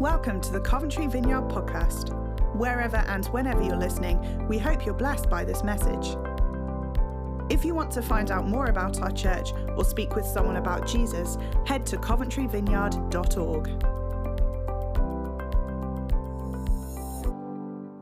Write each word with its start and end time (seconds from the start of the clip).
Welcome 0.00 0.42
to 0.42 0.52
the 0.52 0.60
Coventry 0.60 1.06
Vineyard 1.06 1.48
Podcast. 1.48 2.10
Wherever 2.54 2.98
and 2.98 3.24
whenever 3.28 3.62
you're 3.62 3.78
listening, 3.78 4.46
we 4.46 4.58
hope 4.58 4.84
you're 4.84 4.92
blessed 4.92 5.30
by 5.30 5.42
this 5.42 5.64
message. 5.64 6.18
If 7.48 7.64
you 7.64 7.74
want 7.74 7.92
to 7.92 8.02
find 8.02 8.30
out 8.30 8.46
more 8.46 8.66
about 8.66 9.00
our 9.00 9.10
church 9.10 9.52
or 9.74 9.86
speak 9.86 10.14
with 10.14 10.26
someone 10.26 10.56
about 10.56 10.86
Jesus, 10.86 11.38
head 11.64 11.86
to 11.86 11.96
coventryvineyard.org. 11.96 13.84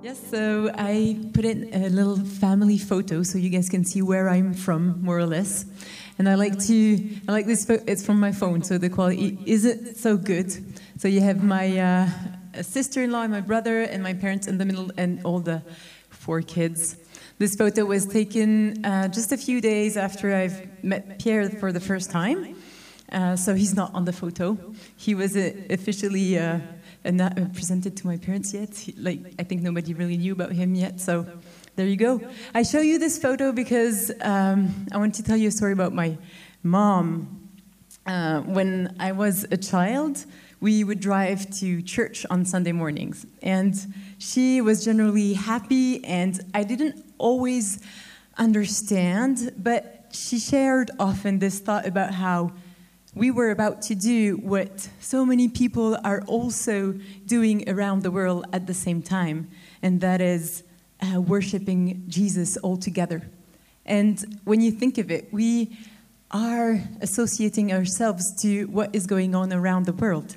Yes, 0.03 0.21
so 0.29 0.73
I 0.75 1.17
put 1.33 1.45
in 1.45 1.73
a 1.73 1.91
little 1.91 2.17
family 2.17 2.79
photo 2.79 3.23
so 3.23 3.39
you 3.39 3.51
guys 3.51 3.69
can 3.69 3.85
see 3.85 4.03
where 4.03 4.29
I'm 4.29 4.53
from, 4.53 5.01
more 5.01 5.17
or 5.17 5.27
less. 5.27 5.65
And 6.19 6.29
I 6.29 6.35
like 6.35 6.59
to, 6.65 7.09
I 7.29 7.33
like 7.33 7.47
this, 7.47 7.71
it's 7.71 8.05
from 8.05 8.19
my 8.19 8.33
phone, 8.33 8.65
so 8.65 8.79
the 8.79 8.91
quality 8.91 9.39
isn't 9.47 9.97
so 9.97 10.17
good. 10.17 10.53
So 10.97 11.09
you 11.09 11.21
have 11.23 11.43
my 11.43 11.79
uh, 11.79 12.63
sister-in-law, 12.63 13.27
my 13.27 13.41
brother, 13.41 13.83
and 13.83 14.01
my 14.01 14.15
parents 14.15 14.47
in 14.47 14.59
the 14.59 14.65
middle, 14.65 14.93
and 14.97 15.21
all 15.25 15.41
the 15.41 15.61
four 16.09 16.41
kids. 16.41 16.97
This 17.39 17.57
photo 17.57 17.85
was 17.85 18.07
taken 18.07 18.85
uh, 18.85 19.09
just 19.09 19.33
a 19.33 19.37
few 19.37 19.61
days 19.61 19.97
after 19.97 20.33
I've 20.33 20.85
met 20.85 21.19
Pierre 21.19 21.51
for 21.51 21.73
the 21.73 21.81
first 21.81 22.13
time. 22.13 22.55
Uh, 23.11 23.35
so 23.35 23.55
he's 23.55 23.75
not 23.75 23.93
on 23.93 24.05
the 24.05 24.13
photo. 24.13 24.57
He 24.97 25.17
was 25.17 25.37
uh, 25.37 25.53
officially 25.69 26.39
uh, 26.39 26.61
not 27.05 27.35
presented 27.53 27.97
to 27.97 28.07
my 28.07 28.17
parents 28.17 28.55
yet. 28.55 28.75
He, 28.77 28.93
like 28.93 29.35
I 29.39 29.43
think 29.43 29.63
nobody 29.63 29.95
really 29.95 30.17
knew 30.17 30.33
about 30.33 30.53
him 30.53 30.77
yet. 30.77 31.01
So 31.01 31.27
there 31.75 31.87
you 31.87 31.97
go. 31.97 32.21
I 32.55 32.63
show 32.63 32.81
you 32.81 33.01
this 33.01 33.19
photo 33.19 33.51
because 33.51 34.13
um, 34.21 34.87
I 34.93 34.99
want 34.99 35.17
to 35.17 35.25
tell 35.25 35.37
you 35.37 35.49
a 35.49 35.53
story 35.53 35.73
about 35.73 35.93
my 35.93 36.17
mom. 36.63 37.41
Uh, 38.07 38.43
when 38.43 38.95
I 39.01 39.13
was 39.13 39.45
a 39.51 39.57
child, 39.57 40.25
we 40.61 40.85
would 40.85 41.01
drive 41.01 41.51
to 41.59 41.83
church 41.83 42.25
on 42.31 42.45
Sunday 42.45 42.73
mornings, 42.73 43.27
and 43.43 43.75
she 44.19 44.61
was 44.61 44.85
generally 44.85 45.35
happy, 45.35 46.05
and 46.05 46.41
I 46.55 46.65
didn't 46.65 47.05
always 47.19 47.83
understand, 48.39 49.53
but 49.57 50.07
she 50.13 50.39
shared 50.39 50.91
often 50.99 51.39
this 51.39 51.59
thought 51.59 51.87
about 51.87 52.15
how 52.15 52.53
we 53.15 53.31
were 53.31 53.51
about 53.51 53.83
to 53.83 53.95
do 53.95 54.37
what 54.39 54.89
so 55.01 55.25
many 55.25 55.49
people 55.49 55.97
are 56.03 56.23
also 56.27 56.93
doing 57.27 57.69
around 57.69 58.03
the 58.03 58.11
world 58.11 58.47
at 58.53 58.67
the 58.67 58.75
same 58.75 59.03
time, 59.03 59.49
and 59.83 60.01
that 60.01 60.21
is 60.21 60.65
uh, 61.01 61.21
worshiping 61.21 62.05
Jesus 62.09 62.57
all 62.59 62.77
together. 62.77 63.23
And 63.87 64.41
when 64.45 64.61
you 64.61 64.71
think 64.71 64.99
of 64.99 65.11
it, 65.11 65.33
we 65.33 65.77
are 66.31 66.83
associating 67.01 67.73
ourselves 67.73 68.35
to 68.43 68.65
what 68.67 68.95
is 68.95 69.07
going 69.07 69.35
on 69.35 69.53
around 69.53 69.87
the 69.87 69.93
world. 69.93 70.37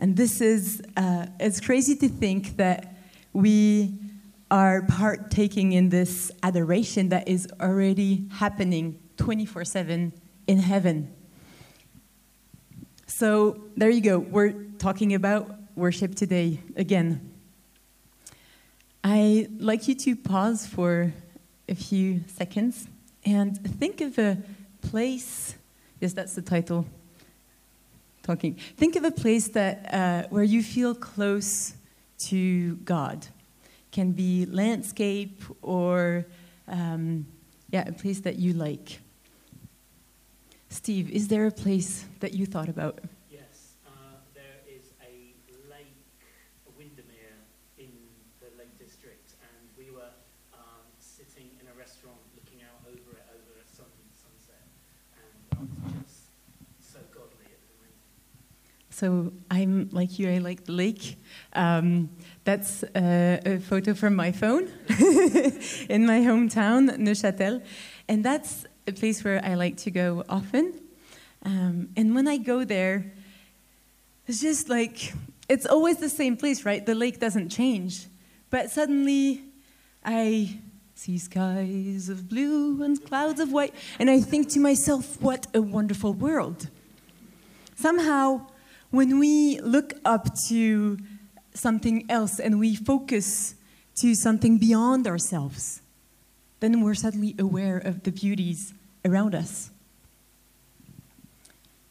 And 0.00 0.16
this 0.16 0.40
is, 0.40 0.82
uh, 0.96 1.26
it's 1.38 1.60
crazy 1.60 1.94
to 1.96 2.08
think 2.08 2.56
that 2.56 2.96
we 3.34 3.98
are 4.50 4.82
partaking 4.82 5.72
in 5.72 5.90
this 5.90 6.32
adoration 6.42 7.10
that 7.10 7.28
is 7.28 7.46
already 7.60 8.26
happening 8.32 8.98
24 9.18 9.66
7 9.66 10.12
in 10.46 10.58
heaven. 10.58 11.14
So 13.06 13.62
there 13.76 13.90
you 13.90 14.00
go. 14.00 14.18
We're 14.18 14.54
talking 14.78 15.12
about 15.12 15.54
worship 15.76 16.14
today 16.14 16.60
again. 16.76 17.34
I'd 19.04 19.60
like 19.60 19.86
you 19.86 19.94
to 19.96 20.16
pause 20.16 20.66
for 20.66 21.12
a 21.68 21.74
few 21.74 22.22
seconds 22.26 22.88
and 23.26 23.62
think 23.78 24.00
of 24.00 24.18
a 24.18 24.38
place. 24.80 25.56
Yes, 26.00 26.14
that's 26.14 26.34
the 26.34 26.42
title. 26.42 26.86
Talking. 28.22 28.54
Think 28.76 28.96
of 28.96 29.04
a 29.04 29.10
place 29.10 29.48
that 29.48 29.92
uh, 29.92 30.28
where 30.28 30.44
you 30.44 30.62
feel 30.62 30.94
close 30.94 31.74
to 32.18 32.76
God. 32.76 33.26
Can 33.92 34.12
be 34.12 34.46
landscape 34.46 35.42
or 35.62 36.26
um, 36.68 37.26
yeah, 37.70 37.88
a 37.88 37.92
place 37.92 38.20
that 38.20 38.36
you 38.36 38.52
like. 38.52 39.00
Steve, 40.68 41.10
is 41.10 41.28
there 41.28 41.46
a 41.46 41.50
place 41.50 42.04
that 42.20 42.32
you 42.32 42.46
thought 42.46 42.68
about? 42.68 43.00
Yes, 43.30 43.74
uh, 43.86 43.90
there 44.34 44.62
is 44.68 44.92
a 45.02 45.34
lake, 45.68 45.98
a 46.66 46.70
Windermere, 46.78 47.34
in 47.78 47.90
the 48.38 48.46
Lake 48.56 48.78
District, 48.78 49.34
and 49.42 49.66
we 49.76 49.90
were 49.90 50.14
um, 50.54 50.86
sitting 51.00 51.50
in 51.58 51.66
a 51.66 51.74
restaurant 51.76 52.18
looking 52.38 52.62
out 52.62 52.78
over 52.86 53.18
it 53.18 53.26
over 53.34 53.58
a 53.58 53.66
sun, 53.66 53.90
sunset, 54.14 54.62
and 55.18 55.26
it 55.58 55.58
was 55.58 56.06
just 56.06 56.30
so 56.78 57.00
godly. 57.10 57.50
It 57.50 57.58
was 57.58 57.74
amazing. 57.82 58.06
So 59.00 59.32
I'm 59.50 59.88
like 59.92 60.18
you, 60.18 60.28
I 60.28 60.38
like 60.40 60.66
the 60.66 60.72
lake. 60.72 61.16
Um, 61.54 62.10
that's 62.44 62.82
uh, 62.82 63.40
a 63.46 63.58
photo 63.58 63.94
from 63.94 64.14
my 64.14 64.30
phone 64.30 64.64
in 65.88 66.04
my 66.04 66.20
hometown, 66.20 66.90
Neuchâtel. 66.98 67.62
And 68.08 68.22
that's 68.22 68.66
a 68.86 68.92
place 68.92 69.24
where 69.24 69.42
I 69.42 69.54
like 69.54 69.78
to 69.78 69.90
go 69.90 70.22
often. 70.28 70.74
Um, 71.46 71.88
and 71.96 72.14
when 72.14 72.28
I 72.28 72.36
go 72.36 72.62
there, 72.62 73.10
it's 74.26 74.42
just 74.42 74.68
like, 74.68 75.14
it's 75.48 75.64
always 75.64 75.96
the 75.96 76.10
same 76.10 76.36
place, 76.36 76.66
right? 76.66 76.84
The 76.84 76.94
lake 76.94 77.18
doesn't 77.18 77.48
change. 77.48 78.06
But 78.50 78.70
suddenly, 78.70 79.40
I 80.04 80.60
see 80.94 81.16
skies 81.16 82.10
of 82.10 82.28
blue 82.28 82.82
and 82.82 83.02
clouds 83.02 83.40
of 83.40 83.50
white, 83.50 83.74
and 83.98 84.10
I 84.10 84.20
think 84.20 84.50
to 84.50 84.60
myself, 84.60 85.18
what 85.22 85.46
a 85.54 85.62
wonderful 85.62 86.12
world. 86.12 86.68
Somehow, 87.74 88.46
when 88.90 89.18
we 89.18 89.60
look 89.60 89.94
up 90.04 90.34
to 90.48 90.98
something 91.54 92.10
else 92.10 92.38
and 92.38 92.58
we 92.58 92.74
focus 92.74 93.54
to 94.00 94.14
something 94.14 94.58
beyond 94.58 95.06
ourselves, 95.06 95.82
then 96.60 96.82
we're 96.82 96.94
suddenly 96.94 97.34
aware 97.38 97.78
of 97.78 98.02
the 98.02 98.12
beauties 98.12 98.74
around 99.04 99.34
us. 99.34 99.70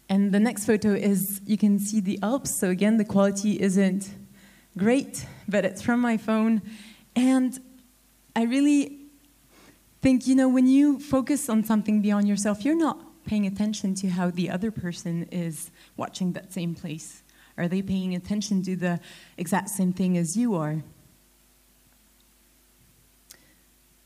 And 0.10 0.32
the 0.32 0.40
next 0.40 0.66
photo 0.66 0.94
is 0.94 1.40
you 1.46 1.58
can 1.58 1.80
see 1.80 2.00
the 2.00 2.20
Alps. 2.24 2.60
So, 2.60 2.70
again, 2.70 2.98
the 2.98 3.06
quality 3.06 3.62
isn't 3.62 4.10
great, 4.78 5.26
but 5.48 5.66
it's 5.66 5.82
from 5.82 6.00
my 6.00 6.18
phone. 6.18 6.62
And 7.16 7.60
I 8.36 8.44
really 8.44 8.98
think, 10.02 10.26
you 10.26 10.36
know, 10.36 10.50
when 10.50 10.68
you 10.68 11.00
focus 11.00 11.48
on 11.48 11.64
something 11.64 12.02
beyond 12.02 12.28
yourself, 12.28 12.66
you're 12.66 12.78
not 12.78 13.00
paying 13.30 13.46
attention 13.46 13.94
to 13.94 14.10
how 14.10 14.32
the 14.32 14.50
other 14.50 14.72
person 14.72 15.28
is 15.32 15.70
watching 15.96 16.34
that 16.34 16.52
same 16.52 16.74
place. 16.74 17.22
Are 17.60 17.68
they 17.68 17.84
paying 17.84 18.16
attention 18.16 18.64
to 18.64 18.76
the 18.76 19.00
exact 19.38 19.70
same 19.70 19.94
thing 19.94 20.18
as 20.18 20.36
you 20.36 20.56
are? 20.56 20.82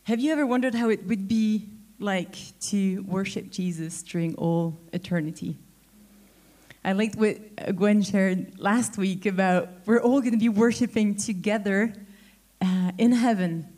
Have 0.04 0.20
you 0.20 0.34
ever 0.34 0.46
wondered 0.46 0.76
how 0.76 0.90
it 0.90 1.08
would 1.08 1.30
be 1.30 1.70
like 2.00 2.36
to 2.72 3.04
worship 3.04 3.50
Jesus 3.50 4.04
during 4.04 4.36
all 4.36 4.78
eternity? 4.92 5.56
I 6.84 6.92
liked 6.92 7.16
what 7.16 7.78
Gwen 7.78 8.02
shared 8.02 8.60
last 8.60 8.98
week 8.98 9.26
about 9.26 9.70
we're 9.86 10.02
all 10.02 10.20
going 10.20 10.34
to 10.34 10.38
be 10.38 10.50
worshiping 10.50 11.16
together 11.16 11.94
uh, 12.62 12.92
in 12.98 13.14
heaven. 13.14 13.73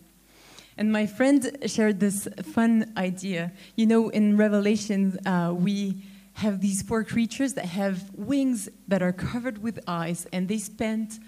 And 0.78 0.91
my 0.91 1.06
friend 1.06 1.58
shared 1.66 2.00
this 2.00 2.28
fun 2.44 2.91
idea. 2.97 3.53
You 3.75 3.86
know, 3.86 4.09
in 4.09 4.36
Revelation, 4.36 5.19
uh, 5.25 5.53
we 5.56 6.03
have 6.34 6.59
these 6.59 6.81
four 6.81 7.03
creatures 7.03 7.53
that 7.53 7.66
have 7.66 8.12
wings 8.13 8.68
that 8.88 9.02
are 9.02 9.14
covered 9.14 9.64
with 9.64 9.80
eyes, 9.88 10.28
and 10.34 10.47
they 10.47 10.58
spend 10.58 11.19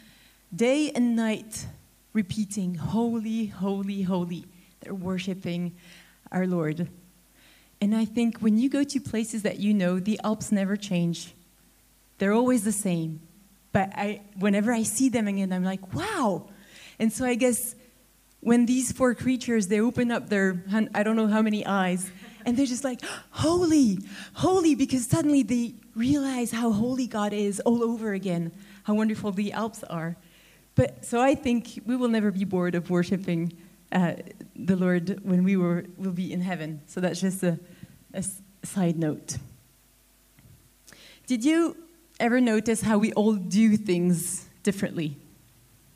day 0.54 0.92
and 0.92 1.16
night 1.16 1.66
repeating, 2.12 2.76
Holy, 2.76 3.46
holy, 3.46 4.02
holy. 4.02 4.46
They're 4.82 4.94
worshiping 4.94 5.76
our 6.32 6.46
Lord. 6.46 6.90
And 7.80 7.96
I 7.96 8.06
think 8.06 8.40
when 8.40 8.58
you 8.58 8.70
go 8.70 8.84
to 8.84 9.00
places 9.00 9.44
that 9.44 9.60
you 9.60 9.74
know, 9.74 10.00
the 10.00 10.20
Alps 10.24 10.52
never 10.52 10.76
change. 10.76 11.34
They're 12.18 12.34
always 12.34 12.64
the 12.64 12.72
same. 12.72 13.22
But 13.72 13.92
I, 13.96 14.22
whenever 14.40 14.72
I 14.74 14.84
see 14.84 15.10
them 15.10 15.28
again, 15.28 15.54
I'm 15.54 15.64
like, 15.64 15.94
wow. 15.94 16.50
And 17.00 17.14
so 17.14 17.26
I 17.26 17.36
guess 17.36 17.76
when 18.48 18.66
these 18.66 18.94
four 18.94 19.14
creatures, 19.14 19.68
they 19.68 19.82
open 19.82 20.10
up 20.10 20.30
their, 20.30 20.64
I 20.94 21.04
don't 21.04 21.18
know 21.18 21.28
how 21.28 21.42
many 21.42 21.66
eyes, 21.66 22.10
and 22.46 22.56
they're 22.56 22.66
just 22.66 22.86
like, 22.86 23.02
holy, 23.30 24.00
holy, 24.36 24.74
because 24.74 25.06
suddenly 25.06 25.44
they 25.44 25.74
realize 25.96 26.52
how 26.52 26.72
holy 26.72 27.08
God 27.08 27.34
is 27.34 27.60
all 27.60 27.84
over 27.84 28.14
again, 28.14 28.54
how 28.84 28.94
wonderful 28.94 29.34
the 29.34 29.52
Alps 29.52 29.84
are. 29.84 30.16
But 30.76 31.04
so 31.04 31.20
I 31.20 31.36
think 31.36 31.82
we 31.86 31.98
will 31.98 32.08
never 32.08 32.32
be 32.32 32.46
bored 32.46 32.74
of 32.74 32.90
worshiping 32.90 33.52
uh, 33.92 34.14
the 34.56 34.78
Lord 34.78 35.20
when 35.26 35.44
we 35.44 35.58
were, 35.58 35.84
will 35.98 36.14
be 36.14 36.32
in 36.32 36.40
heaven. 36.40 36.80
So 36.88 37.02
that's 37.02 37.20
just 37.20 37.44
a, 37.44 37.60
a 38.14 38.24
side 38.64 38.98
note. 38.98 39.40
Did 41.26 41.44
you 41.44 41.76
ever 42.18 42.40
notice 42.40 42.80
how 42.80 42.98
we 42.98 43.12
all 43.12 43.34
do 43.34 43.76
things 43.76 44.46
differently? 44.64 45.18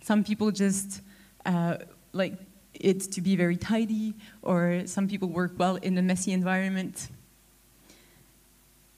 Some 0.01 0.25
people 0.25 0.51
just 0.51 0.99
uh, 1.45 1.77
like 2.13 2.33
it 2.73 3.01
to 3.11 3.21
be 3.21 3.35
very 3.35 3.57
tidy, 3.57 4.13
or 4.41 4.83
some 4.85 5.07
people 5.07 5.29
work 5.29 5.53
well 5.57 5.75
in 5.75 5.97
a 5.97 6.01
messy 6.01 6.31
environment. 6.31 7.09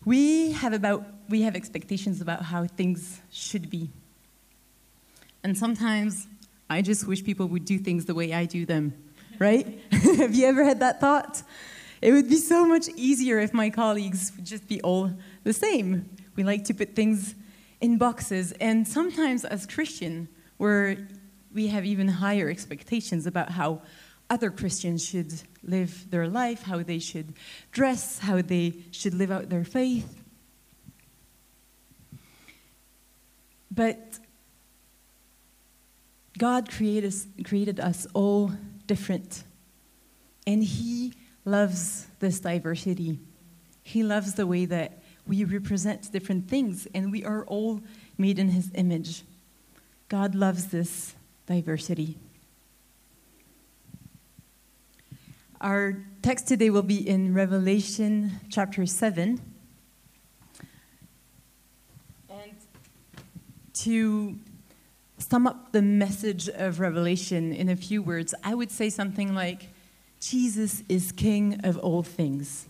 We 0.05 0.51
have 0.51 0.73
about 0.73 1.05
we 1.29 1.41
have 1.43 1.55
expectations 1.55 2.21
about 2.21 2.43
how 2.43 2.67
things 2.67 3.21
should 3.31 3.69
be. 3.69 3.89
And 5.43 5.57
sometimes 5.57 6.27
I 6.69 6.81
just 6.81 7.07
wish 7.07 7.23
people 7.23 7.47
would 7.47 7.65
do 7.65 7.77
things 7.77 8.05
the 8.05 8.15
way 8.15 8.33
I 8.33 8.45
do 8.45 8.65
them, 8.65 8.93
right? 9.39 9.79
Have 9.91 10.33
you 10.35 10.45
ever 10.47 10.63
had 10.63 10.79
that 10.79 10.99
thought? 10.99 11.43
It 12.01 12.11
would 12.11 12.29
be 12.29 12.37
so 12.37 12.65
much 12.65 12.89
easier 12.95 13.39
if 13.39 13.53
my 13.53 13.69
colleagues 13.69 14.31
would 14.35 14.45
just 14.45 14.67
be 14.67 14.81
all 14.81 15.11
the 15.43 15.53
same. 15.53 16.09
We 16.35 16.43
like 16.43 16.65
to 16.65 16.73
put 16.73 16.95
things 16.95 17.35
in 17.79 17.97
boxes, 17.97 18.53
and 18.53 18.87
sometimes 18.87 19.45
as 19.45 19.65
Christian, 19.65 20.29
we're, 20.57 20.97
we 21.53 21.67
have 21.67 21.85
even 21.85 22.07
higher 22.07 22.49
expectations 22.49 23.27
about 23.27 23.51
how 23.51 23.81
other 24.29 24.49
Christians 24.49 25.05
should 25.05 25.33
live 25.63 26.09
their 26.09 26.27
life, 26.27 26.63
how 26.63 26.81
they 26.81 26.99
should 26.99 27.33
dress, 27.71 28.19
how 28.19 28.41
they 28.41 28.73
should 28.91 29.13
live 29.13 29.31
out 29.31 29.49
their 29.49 29.63
faith. 29.63 30.21
But 33.69 34.19
God 36.37 36.69
created 36.69 37.07
us, 37.07 37.27
created 37.43 37.79
us 37.79 38.07
all 38.13 38.51
different, 38.87 39.43
and 40.47 40.63
He 40.63 41.13
loves 41.45 42.07
this 42.19 42.39
diversity. 42.39 43.19
He 43.83 44.03
loves 44.03 44.35
the 44.35 44.47
way 44.47 44.65
that 44.65 45.03
we 45.27 45.43
represent 45.43 46.11
different 46.11 46.49
things, 46.49 46.87
and 46.93 47.11
we 47.11 47.23
are 47.23 47.45
all 47.45 47.81
made 48.17 48.39
in 48.39 48.49
His 48.49 48.71
image. 48.73 49.23
God 50.09 50.35
loves 50.35 50.67
this 50.67 51.15
diversity. 51.45 52.17
Our 55.59 56.03
text 56.21 56.47
today 56.47 56.69
will 56.69 56.81
be 56.81 57.07
in 57.07 57.33
Revelation 57.33 58.39
chapter 58.49 58.85
7. 58.85 59.41
And 62.29 62.51
to 63.73 64.37
sum 65.17 65.47
up 65.47 65.71
the 65.71 65.81
message 65.81 66.49
of 66.49 66.79
Revelation 66.79 67.53
in 67.53 67.69
a 67.69 67.75
few 67.75 68.01
words, 68.01 68.33
I 68.43 68.55
would 68.55 68.71
say 68.71 68.89
something 68.89 69.33
like 69.33 69.69
Jesus 70.19 70.83
is 70.89 71.11
King 71.11 71.61
of 71.63 71.77
all 71.77 72.03
things. 72.03 72.67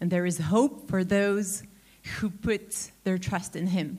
And 0.00 0.10
there 0.10 0.26
is 0.26 0.38
hope 0.38 0.88
for 0.88 1.04
those 1.04 1.62
who 2.18 2.30
put 2.30 2.90
their 3.04 3.18
trust 3.18 3.56
in 3.56 3.68
him, 3.68 3.98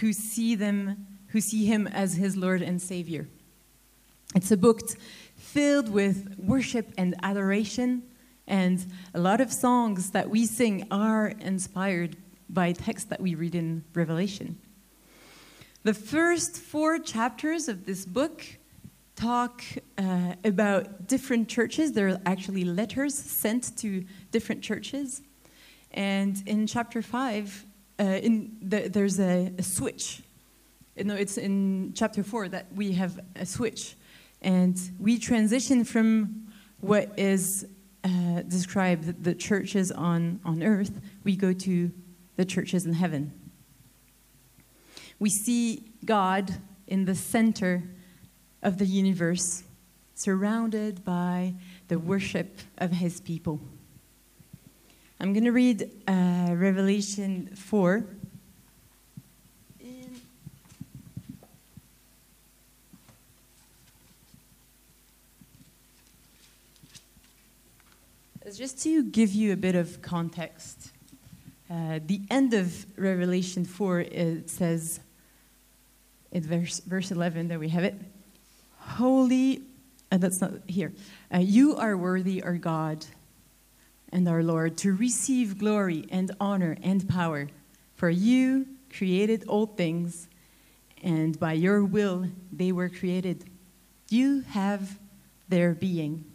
who 0.00 0.12
see 0.12 0.54
them, 0.54 1.06
who 1.32 1.40
see 1.40 1.64
him 1.66 1.86
as 1.86 2.14
his 2.14 2.36
Lord 2.36 2.62
and 2.62 2.80
Savior. 2.80 3.26
It's 4.34 4.50
a 4.50 4.56
book 4.56 4.80
filled 5.36 5.88
with 5.88 6.38
worship 6.38 6.92
and 6.96 7.14
adoration, 7.22 8.02
and 8.46 8.84
a 9.14 9.20
lot 9.20 9.40
of 9.40 9.52
songs 9.52 10.10
that 10.10 10.30
we 10.30 10.46
sing 10.46 10.86
are 10.90 11.28
inspired 11.28 12.16
by 12.48 12.72
texts 12.72 13.08
that 13.08 13.20
we 13.20 13.34
read 13.34 13.54
in 13.54 13.84
Revelation. 13.94 14.58
The 15.84 15.94
first 15.94 16.56
four 16.56 16.98
chapters 16.98 17.68
of 17.68 17.86
this 17.86 18.06
book 18.06 18.44
talk 19.16 19.62
uh, 19.98 20.34
about 20.44 21.08
different 21.08 21.48
churches. 21.48 21.92
There 21.92 22.08
are 22.08 22.20
actually 22.26 22.64
letters 22.64 23.14
sent 23.14 23.76
to 23.78 24.04
different 24.30 24.62
churches. 24.62 25.22
And 25.90 26.42
in 26.46 26.66
chapter 26.66 27.02
five, 27.02 27.66
uh, 27.98 28.04
in 28.04 28.56
the, 28.62 28.88
there's 28.88 29.18
a, 29.18 29.52
a 29.58 29.62
switch. 29.62 30.22
No, 30.96 31.14
it's 31.14 31.38
in 31.38 31.92
chapter 31.94 32.22
four 32.22 32.48
that 32.48 32.66
we 32.74 32.92
have 32.92 33.18
a 33.36 33.46
switch 33.46 33.96
and 34.42 34.78
we 34.98 35.18
transition 35.18 35.84
from 35.84 36.52
what 36.80 37.18
is 37.18 37.66
uh, 38.04 38.42
described, 38.42 39.22
the 39.22 39.34
churches 39.34 39.92
on, 39.92 40.40
on 40.44 40.62
earth, 40.62 41.00
we 41.22 41.36
go 41.36 41.52
to 41.52 41.92
the 42.36 42.44
churches 42.44 42.84
in 42.84 42.92
heaven. 42.92 43.32
We 45.18 45.30
see 45.30 45.92
God 46.04 46.52
in 46.88 47.04
the 47.04 47.14
center 47.14 47.84
of 48.62 48.78
the 48.78 48.86
universe, 48.86 49.62
surrounded 50.14 51.04
by 51.04 51.54
the 51.88 51.98
worship 51.98 52.58
of 52.78 52.90
his 52.90 53.20
people. 53.20 53.60
I'm 55.20 55.32
going 55.32 55.44
to 55.44 55.52
read 55.52 55.88
uh, 56.08 56.54
Revelation 56.56 57.54
4 57.54 58.04
just 68.50 68.82
to 68.82 69.04
give 69.04 69.32
you 69.32 69.52
a 69.52 69.56
bit 69.56 69.74
of 69.74 70.02
context, 70.02 70.90
uh, 71.70 72.00
the 72.04 72.20
end 72.28 72.54
of 72.54 72.86
Revelation 72.98 73.64
4 73.64 74.00
it 74.00 74.50
says, 74.50 75.00
in 76.32 76.42
verse, 76.42 76.80
verse 76.80 77.10
11, 77.10 77.48
there 77.48 77.58
we 77.58 77.68
have 77.68 77.84
it, 77.84 77.94
Holy, 78.78 79.62
and 80.10 80.22
uh, 80.22 80.26
that's 80.26 80.40
not 80.40 80.52
here, 80.66 80.92
uh, 81.32 81.38
you 81.38 81.76
are 81.76 81.96
worthy, 81.96 82.42
our 82.42 82.56
God 82.56 83.06
and 84.10 84.28
our 84.28 84.42
Lord, 84.42 84.76
to 84.78 84.92
receive 84.92 85.58
glory 85.58 86.06
and 86.10 86.32
honor 86.40 86.76
and 86.82 87.08
power, 87.08 87.48
for 87.94 88.10
you 88.10 88.66
created 88.94 89.44
all 89.46 89.66
things, 89.66 90.28
and 91.02 91.38
by 91.38 91.52
your 91.52 91.84
will 91.84 92.26
they 92.52 92.72
were 92.72 92.88
created. 92.88 93.44
You 94.10 94.40
have 94.40 94.98
their 95.48 95.74
being 95.74 96.31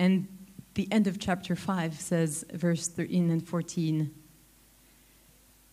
And 0.00 0.28
the 0.76 0.88
end 0.90 1.06
of 1.06 1.18
chapter 1.18 1.54
5 1.54 2.00
says, 2.00 2.46
verse 2.54 2.88
13 2.88 3.28
and 3.28 3.46
14 3.46 4.10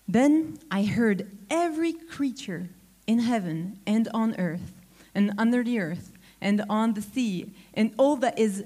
Then 0.06 0.60
I 0.70 0.84
heard 0.84 1.32
every 1.50 1.94
creature 1.94 2.68
in 3.08 3.20
heaven 3.20 3.80
and 3.88 4.10
on 4.14 4.36
earth, 4.38 4.74
and 5.16 5.32
under 5.38 5.64
the 5.64 5.80
earth, 5.80 6.12
and 6.42 6.62
on 6.70 6.94
the 6.94 7.02
sea, 7.02 7.54
and 7.74 7.94
all 7.98 8.18
that 8.18 8.38
is 8.38 8.66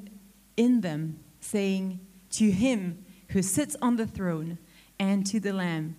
in 0.58 0.82
them, 0.82 1.20
saying, 1.42 2.00
To 2.32 2.50
him 2.50 3.06
who 3.30 3.44
sits 3.44 3.76
on 3.84 3.98
the 3.98 4.08
throne 4.08 4.58
and 4.98 5.28
to 5.28 5.40
the 5.40 5.54
Lamb 5.54 5.96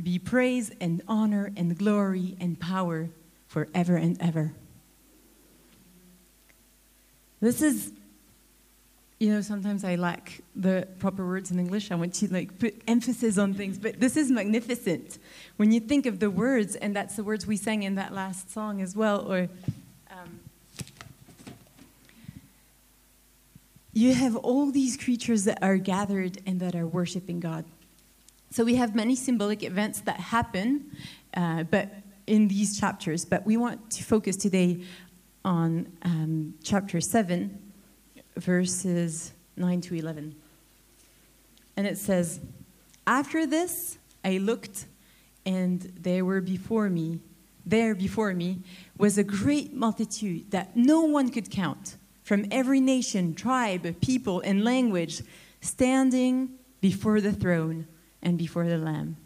be 0.00 0.20
praise 0.20 0.70
and 0.80 1.02
honor 1.08 1.50
and 1.56 1.76
glory 1.76 2.36
and 2.40 2.60
power 2.60 3.10
forever 3.48 3.96
and 3.96 4.22
ever. 4.22 4.54
This 7.40 7.60
is 7.60 7.92
you 9.20 9.30
know, 9.30 9.42
sometimes 9.42 9.84
I 9.84 9.96
lack 9.96 10.40
the 10.56 10.88
proper 10.98 11.26
words 11.26 11.50
in 11.50 11.58
English. 11.58 11.90
I 11.90 11.94
want 11.94 12.14
to 12.14 12.32
like 12.32 12.58
put 12.58 12.80
emphasis 12.88 13.36
on 13.36 13.52
things, 13.52 13.78
but 13.78 14.00
this 14.00 14.16
is 14.16 14.30
magnificent. 14.30 15.18
When 15.58 15.72
you 15.72 15.78
think 15.78 16.06
of 16.06 16.20
the 16.20 16.30
words, 16.30 16.74
and 16.74 16.96
that's 16.96 17.16
the 17.16 17.22
words 17.22 17.46
we 17.46 17.58
sang 17.58 17.82
in 17.82 17.96
that 17.96 18.14
last 18.14 18.50
song 18.50 18.80
as 18.80 18.96
well, 18.96 19.30
or 19.30 19.50
um, 20.10 20.40
you 23.92 24.14
have 24.14 24.36
all 24.36 24.70
these 24.70 24.96
creatures 24.96 25.44
that 25.44 25.62
are 25.62 25.76
gathered 25.76 26.38
and 26.46 26.58
that 26.60 26.74
are 26.74 26.86
worshiping 26.86 27.40
God. 27.40 27.66
So 28.50 28.64
we 28.64 28.76
have 28.76 28.94
many 28.94 29.16
symbolic 29.16 29.62
events 29.62 30.00
that 30.00 30.18
happen, 30.18 30.96
uh, 31.34 31.64
but 31.64 31.90
in 32.26 32.48
these 32.48 32.80
chapters. 32.80 33.26
But 33.26 33.44
we 33.44 33.58
want 33.58 33.90
to 33.90 34.02
focus 34.02 34.38
today 34.38 34.82
on 35.44 35.92
um, 36.04 36.54
chapter 36.62 37.02
seven 37.02 37.69
verses 38.36 39.32
9 39.56 39.80
to 39.82 39.94
11. 39.94 40.34
And 41.76 41.86
it 41.86 41.98
says, 41.98 42.40
After 43.06 43.46
this 43.46 43.98
I 44.24 44.38
looked, 44.38 44.86
and 45.46 45.80
there 46.00 46.24
were 46.24 46.40
before 46.40 46.90
me, 46.90 47.20
there 47.64 47.94
before 47.94 48.34
me, 48.34 48.58
was 48.98 49.18
a 49.18 49.24
great 49.24 49.72
multitude 49.72 50.50
that 50.50 50.76
no 50.76 51.02
one 51.02 51.30
could 51.30 51.50
count, 51.50 51.96
from 52.22 52.46
every 52.50 52.80
nation, 52.80 53.34
tribe, 53.34 54.00
people, 54.00 54.40
and 54.40 54.62
language, 54.62 55.22
standing 55.60 56.50
before 56.80 57.20
the 57.20 57.32
throne 57.32 57.86
and 58.22 58.38
before 58.38 58.66
the 58.68 58.78
Lamb. 58.78 59.16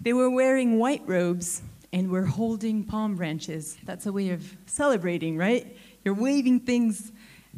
They 0.00 0.12
were 0.12 0.30
wearing 0.30 0.78
white 0.78 1.02
robes 1.06 1.62
and 1.92 2.10
were 2.10 2.26
holding 2.26 2.84
palm 2.84 3.14
branches. 3.14 3.76
That's 3.84 4.06
a 4.06 4.12
way 4.12 4.30
of 4.30 4.56
celebrating, 4.66 5.36
right? 5.36 5.76
You're 6.04 6.14
waving 6.14 6.60
things 6.60 7.12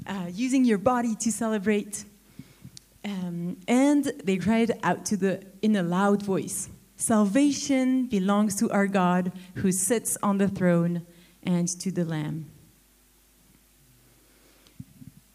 uh, 0.06 0.26
using 0.30 0.64
your 0.64 0.78
body 0.78 1.14
to 1.16 1.32
celebrate. 1.32 2.04
Um, 3.04 3.58
and 3.68 4.04
they 4.24 4.36
cried 4.36 4.72
out 4.82 5.06
to 5.06 5.16
the, 5.16 5.44
in 5.62 5.76
a 5.76 5.82
loud 5.82 6.22
voice 6.22 6.68
Salvation 6.96 8.06
belongs 8.06 8.56
to 8.56 8.70
our 8.70 8.86
God 8.86 9.32
who 9.56 9.70
sits 9.70 10.16
on 10.22 10.38
the 10.38 10.48
throne 10.48 11.06
and 11.42 11.68
to 11.80 11.92
the 11.92 12.04
Lamb. 12.04 12.50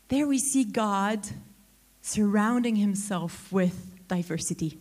There 0.07 0.27
we 0.27 0.39
see 0.39 0.63
God 0.63 1.27
surrounding 2.01 2.75
himself 2.75 3.51
with 3.51 4.07
diversity. 4.07 4.79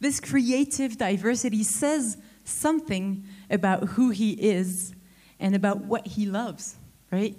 This 0.00 0.20
creative 0.20 0.96
diversity 0.96 1.64
says 1.64 2.16
something 2.44 3.24
about 3.50 3.88
who 3.90 4.10
he 4.10 4.32
is 4.32 4.94
and 5.40 5.56
about 5.56 5.84
what 5.84 6.06
he 6.06 6.24
loves, 6.24 6.76
right? 7.10 7.36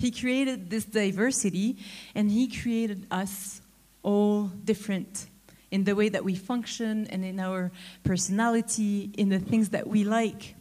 He 0.00 0.10
created 0.10 0.70
this 0.70 0.86
diversity 0.86 1.76
and 2.14 2.30
He 2.30 2.48
created 2.48 3.06
us 3.10 3.60
all 4.02 4.44
different 4.44 5.28
in 5.70 5.84
the 5.84 5.94
way 5.94 6.08
that 6.08 6.24
we 6.24 6.34
function 6.34 7.06
and 7.10 7.22
in 7.22 7.38
our 7.38 7.70
personality, 8.02 9.10
in 9.18 9.28
the 9.28 9.38
things 9.38 9.68
that 9.68 9.86
we 9.86 10.04
like. 10.04 10.54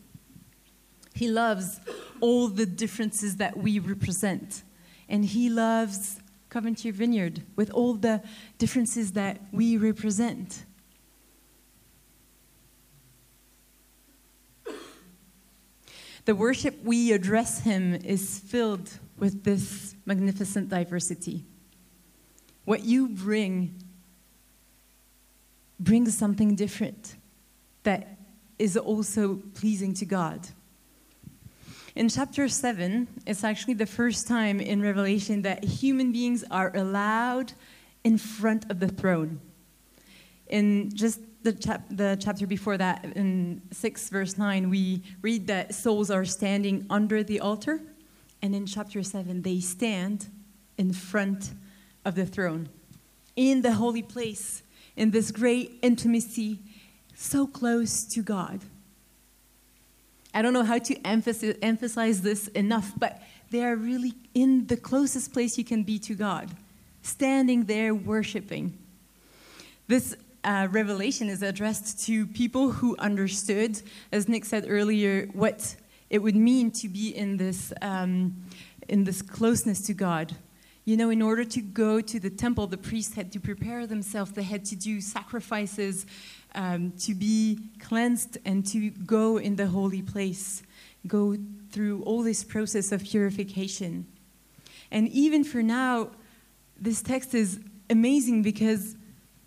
He 1.15 1.29
loves 1.29 1.79
all 2.19 2.49
the 2.49 2.65
differences 2.65 3.37
that 3.37 3.57
we 3.57 3.79
represent. 3.79 4.63
And 5.07 5.23
He 5.23 5.49
loves 5.49 6.19
Coventry 6.49 6.91
Vineyard 6.91 7.41
with 7.55 7.71
all 7.71 7.93
the 7.93 8.21
differences 8.57 9.13
that 9.13 9.39
we 9.53 9.77
represent. 9.77 10.65
The 16.25 16.35
worship 16.35 16.83
we 16.83 17.13
address 17.13 17.61
Him 17.61 17.95
is 17.95 18.39
filled 18.39 18.91
with 19.19 19.43
this 19.43 19.95
magnificent 20.05 20.69
diversity. 20.69 21.45
What 22.65 22.83
you 22.83 23.09
bring 23.09 23.75
brings 25.79 26.17
something 26.17 26.55
different 26.55 27.15
that 27.83 28.17
is 28.57 28.75
also 28.75 29.35
pleasing 29.55 29.93
to 29.95 30.05
God. 30.05 30.47
In 31.95 32.09
chapter 32.09 32.47
7, 32.47 33.07
it's 33.25 33.43
actually 33.43 33.73
the 33.73 33.85
first 33.85 34.27
time 34.27 34.59
in 34.59 34.81
Revelation 34.81 35.41
that 35.41 35.63
human 35.63 36.11
beings 36.11 36.43
are 36.51 36.75
allowed 36.75 37.53
in 38.03 38.17
front 38.17 38.69
of 38.69 38.79
the 38.79 38.87
throne. 38.87 39.39
In 40.47 40.91
just 40.95 41.19
the, 41.43 41.53
chap- 41.53 41.87
the 41.89 42.17
chapter 42.21 42.45
before 42.45 42.77
that, 42.77 43.05
in 43.15 43.61
6 43.71 44.09
verse 44.09 44.37
9, 44.37 44.69
we 44.69 45.03
read 45.21 45.47
that 45.47 45.73
souls 45.73 46.11
are 46.11 46.25
standing 46.25 46.85
under 46.89 47.23
the 47.23 47.39
altar. 47.39 47.81
And 48.41 48.55
in 48.55 48.65
chapter 48.65 49.03
7, 49.03 49.41
they 49.41 49.59
stand 49.59 50.27
in 50.77 50.93
front 50.93 51.51
of 52.05 52.15
the 52.15 52.25
throne, 52.25 52.69
in 53.35 53.61
the 53.61 53.73
holy 53.73 54.01
place, 54.01 54.63
in 54.95 55.11
this 55.11 55.31
great 55.31 55.77
intimacy, 55.81 56.59
so 57.15 57.45
close 57.45 58.03
to 58.03 58.21
God. 58.21 58.61
I 60.33 60.41
don't 60.41 60.53
know 60.53 60.63
how 60.63 60.77
to 60.77 60.95
emphasize, 61.05 62.21
this 62.21 62.47
enough, 62.49 62.93
but 62.97 63.21
they 63.49 63.63
are 63.63 63.75
really 63.75 64.13
in 64.33 64.67
the 64.67 64.77
closest 64.77 65.33
place 65.33 65.57
you 65.57 65.63
can 65.63 65.83
be 65.83 65.99
to 65.99 66.13
God, 66.13 66.49
standing 67.01 67.65
there 67.65 67.95
worshiping. 67.95 68.77
This 69.87 70.15
uh, 70.43 70.67
revelation 70.71 71.29
is 71.29 71.41
addressed 71.41 72.05
to 72.05 72.27
people 72.27 72.71
who 72.71 72.95
understood, 72.97 73.81
as 74.11 74.29
Nick 74.29 74.45
said 74.45 74.65
earlier, 74.67 75.27
what 75.33 75.75
it 76.09 76.19
would 76.19 76.35
mean 76.35 76.71
to 76.71 76.89
be 76.89 77.15
in 77.15 77.37
this, 77.37 77.71
um, 77.81 78.35
in 78.87 79.03
this 79.03 79.21
closeness 79.21 79.81
to 79.81 79.93
God. 79.93 80.35
You 80.85 80.97
know, 80.97 81.09
in 81.09 81.21
order 81.21 81.43
to 81.43 81.61
go 81.61 82.01
to 82.01 82.19
the 82.19 82.29
temple, 82.29 82.65
the 82.67 82.77
priests 82.77 83.13
had 83.13 83.31
to 83.33 83.39
prepare 83.39 83.85
themselves, 83.85 84.31
they 84.31 84.43
had 84.43 84.65
to 84.65 84.75
do 84.75 85.01
sacrifices 85.01 86.05
um, 86.55 86.93
to 87.01 87.13
be 87.13 87.59
cleansed 87.79 88.37
and 88.43 88.65
to 88.67 88.89
go 88.89 89.37
in 89.37 89.55
the 89.55 89.67
holy 89.67 90.01
place, 90.01 90.63
go 91.05 91.37
through 91.71 92.01
all 92.03 92.23
this 92.23 92.43
process 92.43 92.91
of 92.91 93.03
purification. 93.03 94.07
And 94.89 95.07
even 95.09 95.43
for 95.43 95.61
now, 95.61 96.09
this 96.79 97.03
text 97.03 97.35
is 97.35 97.59
amazing 97.89 98.41
because 98.41 98.95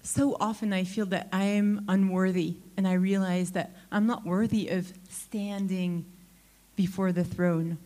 so 0.02 0.36
often 0.40 0.72
I 0.72 0.84
feel 0.84 1.06
that 1.06 1.28
I 1.32 1.44
am 1.44 1.84
unworthy, 1.88 2.56
and 2.76 2.86
I 2.86 2.94
realize 2.94 3.52
that 3.52 3.74
I'm 3.90 4.06
not 4.06 4.24
worthy 4.24 4.68
of 4.68 4.92
standing 5.08 6.04
before 6.86 7.12
the 7.12 7.22
throne. 7.22 7.78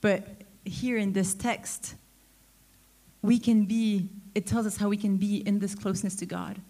But 0.00 0.26
here 0.64 0.98
in 0.98 1.12
this 1.12 1.32
text, 1.32 1.94
we 3.22 3.38
can 3.38 3.66
be, 3.66 4.08
it 4.34 4.46
tells 4.48 4.66
us 4.66 4.76
how 4.76 4.88
we 4.88 4.96
can 4.96 5.16
be 5.16 5.36
in 5.46 5.60
this 5.60 5.76
closeness 5.76 6.16
to 6.16 6.26
God 6.26 6.60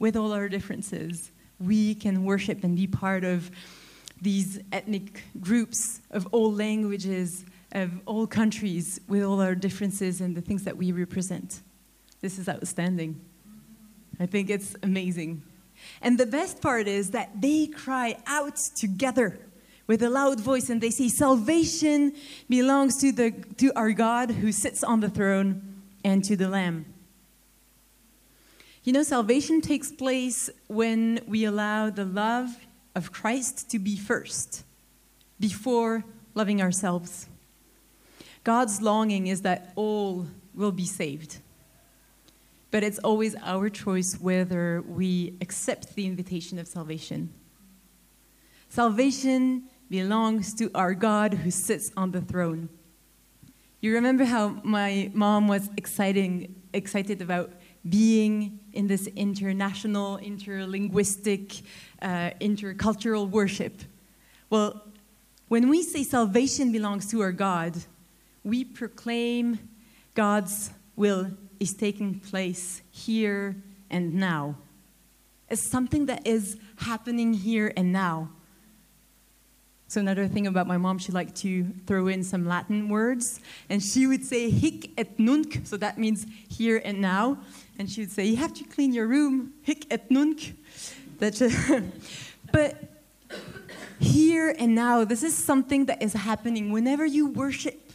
with 0.00 0.16
all 0.16 0.32
our 0.32 0.48
differences, 0.48 1.30
we 1.60 1.94
can 1.94 2.24
worship 2.24 2.64
and 2.64 2.74
be 2.74 2.88
part 2.88 3.22
of 3.22 3.48
these 4.20 4.58
ethnic 4.72 5.22
groups 5.40 6.00
of 6.10 6.26
all 6.32 6.52
languages, 6.52 7.44
of 7.70 7.92
all 8.06 8.26
countries, 8.26 9.00
with 9.06 9.22
all 9.22 9.40
our 9.40 9.54
differences 9.54 10.20
and 10.20 10.36
the 10.36 10.40
things 10.40 10.64
that 10.64 10.76
we 10.76 10.90
represent. 10.90 11.60
This 12.22 12.40
is 12.40 12.48
outstanding. 12.48 13.20
I 14.18 14.26
think 14.26 14.50
it's 14.50 14.74
amazing. 14.82 15.42
And 16.02 16.18
the 16.18 16.26
best 16.26 16.60
part 16.60 16.88
is 16.88 17.12
that 17.12 17.40
they 17.40 17.68
cry 17.68 18.18
out 18.26 18.56
together 18.74 19.38
with 19.90 20.04
a 20.04 20.08
loud 20.08 20.38
voice 20.38 20.70
and 20.70 20.80
they 20.80 20.90
say, 20.90 21.08
Salvation 21.08 22.12
belongs 22.48 22.96
to, 22.98 23.10
the, 23.10 23.32
to 23.56 23.72
our 23.74 23.90
God 23.90 24.30
who 24.30 24.52
sits 24.52 24.84
on 24.84 25.00
the 25.00 25.08
throne 25.08 25.82
and 26.04 26.22
to 26.22 26.36
the 26.36 26.48
Lamb. 26.48 26.84
You 28.84 28.92
know, 28.92 29.02
salvation 29.02 29.60
takes 29.60 29.90
place 29.90 30.48
when 30.68 31.18
we 31.26 31.44
allow 31.44 31.90
the 31.90 32.04
love 32.04 32.56
of 32.94 33.10
Christ 33.10 33.68
to 33.72 33.80
be 33.80 33.96
first, 33.96 34.62
before 35.40 36.04
loving 36.36 36.62
ourselves. 36.62 37.26
God's 38.44 38.80
longing 38.80 39.26
is 39.26 39.42
that 39.42 39.72
all 39.74 40.28
will 40.54 40.70
be 40.70 40.86
saved. 40.86 41.38
But 42.70 42.84
it's 42.84 43.00
always 43.00 43.34
our 43.42 43.68
choice 43.68 44.14
whether 44.20 44.82
we 44.82 45.34
accept 45.40 45.96
the 45.96 46.06
invitation 46.06 46.60
of 46.60 46.68
salvation. 46.68 47.34
Salvation 48.68 49.64
belongs 49.90 50.54
to 50.54 50.70
our 50.74 50.94
God 50.94 51.34
who 51.34 51.50
sits 51.50 51.90
on 51.96 52.12
the 52.12 52.20
throne. 52.20 52.68
You 53.80 53.94
remember 53.94 54.24
how 54.24 54.60
my 54.62 55.10
mom 55.12 55.48
was 55.48 55.68
exciting, 55.76 56.54
excited 56.72 57.20
about 57.20 57.50
being 57.88 58.60
in 58.72 58.86
this 58.86 59.06
international, 59.08 60.18
interlinguistic, 60.18 61.62
uh, 62.00 62.30
intercultural 62.40 63.28
worship. 63.28 63.82
Well, 64.48 64.82
when 65.48 65.68
we 65.68 65.82
say 65.82 66.04
salvation 66.04 66.70
belongs 66.70 67.10
to 67.10 67.20
our 67.22 67.32
God, 67.32 67.76
we 68.44 68.64
proclaim 68.64 69.58
God's 70.14 70.70
will 70.94 71.30
is 71.58 71.74
taking 71.74 72.20
place 72.20 72.82
here 72.90 73.56
and 73.90 74.14
now. 74.14 74.56
It's 75.48 75.62
something 75.62 76.06
that 76.06 76.26
is 76.26 76.58
happening 76.76 77.34
here 77.34 77.72
and 77.76 77.92
now. 77.92 78.30
So 79.90 80.00
another 80.00 80.28
thing 80.28 80.46
about 80.46 80.68
my 80.68 80.76
mom, 80.76 80.98
she 80.98 81.10
liked 81.10 81.34
to 81.38 81.64
throw 81.88 82.06
in 82.06 82.22
some 82.22 82.46
Latin 82.46 82.88
words, 82.88 83.40
and 83.68 83.82
she 83.82 84.06
would 84.06 84.24
say 84.24 84.48
hic 84.48 84.92
et 84.96 85.18
nunc, 85.18 85.62
so 85.64 85.76
that 85.78 85.98
means 85.98 86.26
here 86.48 86.80
and 86.84 87.00
now 87.00 87.38
and 87.80 87.90
she 87.90 88.02
would 88.02 88.12
say, 88.12 88.26
You 88.26 88.36
have 88.36 88.52
to 88.54 88.64
clean 88.64 88.92
your 88.92 89.08
room, 89.08 89.54
hic 89.62 89.86
et 89.90 90.10
nunc. 90.10 90.54
That's 91.18 91.42
but 92.52 92.76
here 93.98 94.54
and 94.58 94.76
now, 94.76 95.04
this 95.04 95.24
is 95.24 95.34
something 95.34 95.86
that 95.86 96.02
is 96.02 96.12
happening 96.12 96.70
whenever 96.70 97.04
you 97.04 97.28
worship. 97.28 97.90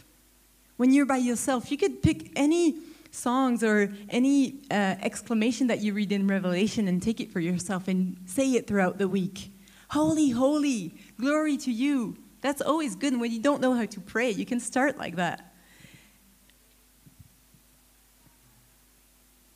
When 0.76 0.92
you're 0.92 1.06
by 1.06 1.16
yourself, 1.16 1.70
you 1.70 1.78
could 1.78 2.02
pick 2.02 2.32
any 2.36 2.76
songs 3.10 3.62
or 3.64 3.94
any 4.10 4.56
uh, 4.70 4.96
exclamation 5.00 5.68
that 5.68 5.80
you 5.80 5.94
read 5.94 6.12
in 6.12 6.26
Revelation 6.26 6.88
and 6.88 7.00
take 7.00 7.20
it 7.20 7.32
for 7.32 7.40
yourself 7.40 7.88
and 7.88 8.18
say 8.26 8.52
it 8.52 8.66
throughout 8.66 8.98
the 8.98 9.08
week. 9.08 9.50
Holy, 9.88 10.30
holy, 10.30 10.94
glory 11.18 11.56
to 11.58 11.72
you. 11.72 12.16
That's 12.40 12.60
always 12.60 12.94
good. 12.94 13.18
When 13.18 13.30
you 13.32 13.40
don't 13.40 13.60
know 13.60 13.74
how 13.74 13.86
to 13.86 14.00
pray, 14.00 14.30
you 14.30 14.44
can 14.44 14.60
start 14.60 14.98
like 14.98 15.16
that. 15.16 15.52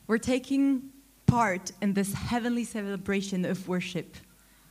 We're 0.07 0.19
taking 0.19 0.91
part 1.27 1.71
in 1.81 1.95
this 1.95 2.13
heavenly 2.13 2.65
celebration 2.65 3.45
of 3.45 3.69
worship, 3.69 4.17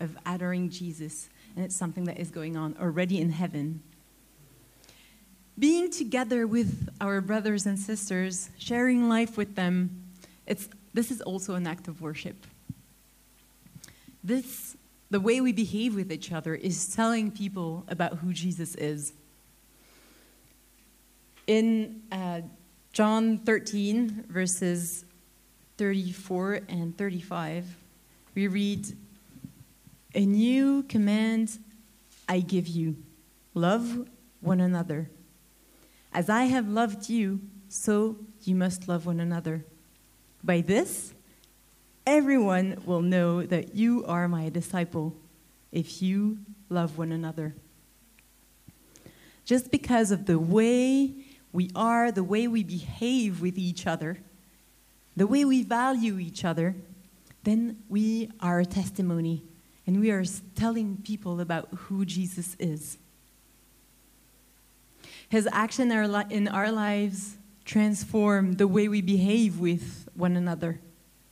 of 0.02 0.18
adoring 0.26 0.70
Jesus, 0.70 1.30
and 1.56 1.64
it's 1.64 1.76
something 1.76 2.04
that 2.06 2.20
is 2.20 2.30
going 2.30 2.58
on 2.58 2.76
already 2.80 3.22
in 3.22 3.30
heaven. 3.30 3.82
Being 5.58 5.92
together 5.92 6.46
with 6.46 6.90
our 7.00 7.22
brothers 7.22 7.66
and 7.66 7.80
sisters, 7.80 8.50
sharing 8.58 9.08
life 9.08 9.38
with 9.38 9.56
them, 9.56 10.04
it's, 10.46 10.68
this 10.94 11.12
is 11.12 11.22
also 11.22 11.56
an 11.56 11.68
act 11.68 11.88
of 11.88 12.02
worship. 12.02 12.46
This, 14.24 14.76
the 15.10 15.20
way 15.20 15.42
we 15.42 15.52
behave 15.52 15.96
with 15.96 16.12
each 16.12 16.32
other, 16.32 16.56
is 16.56 16.96
telling 16.96 17.32
people 17.32 17.84
about 17.88 18.20
who 18.20 18.34
Jesus 18.34 18.76
is. 18.76 19.14
In 21.48 22.04
uh, 22.12 22.42
John 22.94 23.40
13, 23.40 24.26
verses 24.30 25.06
34 25.78 26.62
and 26.70 26.98
35, 26.98 27.66
we 28.36 28.48
read, 28.48 28.88
A 30.14 30.26
new 30.26 30.84
command 30.84 31.58
I 32.28 32.42
give 32.42 32.68
you 32.68 32.98
love 33.56 34.08
one 34.42 34.62
another. 34.62 35.10
As 36.14 36.30
I 36.30 36.44
have 36.44 36.68
loved 36.68 37.10
you, 37.10 37.42
so 37.68 38.18
you 38.44 38.56
must 38.56 38.88
love 38.88 39.06
one 39.06 39.20
another. 39.20 39.66
By 40.44 40.62
this, 40.62 41.14
everyone 42.06 42.82
will 42.86 43.02
know 43.02 43.44
that 43.44 43.76
you 43.76 44.06
are 44.06 44.28
my 44.28 44.50
disciple 44.50 45.16
if 45.72 46.02
you 46.02 46.40
love 46.70 46.98
one 46.98 47.12
another. 47.12 47.56
Just 49.46 49.72
because 49.72 50.12
of 50.12 50.26
the 50.26 50.40
way 50.40 51.14
we 51.52 51.72
are, 51.76 52.12
the 52.12 52.24
way 52.24 52.48
we 52.48 52.64
behave 52.64 53.42
with 53.42 53.58
each 53.58 53.88
other, 53.88 54.20
the 55.16 55.28
way 55.28 55.44
we 55.44 55.64
value 55.64 56.20
each 56.20 56.46
other 56.46 56.76
then 57.44 57.78
we 57.88 58.32
are 58.42 58.60
a 58.60 58.66
testimony 58.66 59.44
and 59.88 60.00
we 60.00 60.12
are 60.12 60.24
telling 60.56 60.98
people 60.98 61.40
about 61.40 61.68
who 61.74 62.06
Jesus 62.06 62.56
is. 62.60 62.98
His 65.30 65.48
action 65.52 65.92
in 65.92 66.48
our 66.48 66.72
lives 66.72 67.38
transform 67.66 68.54
the 68.54 68.68
way 68.68 68.88
we 68.88 69.02
behave 69.02 69.60
with 69.60 70.08
one 70.16 70.36
another, 70.36 70.80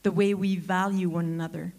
the 0.08 0.12
way 0.12 0.32
we 0.32 0.56
value 0.56 1.06
one 1.06 1.26
another. 1.26 1.74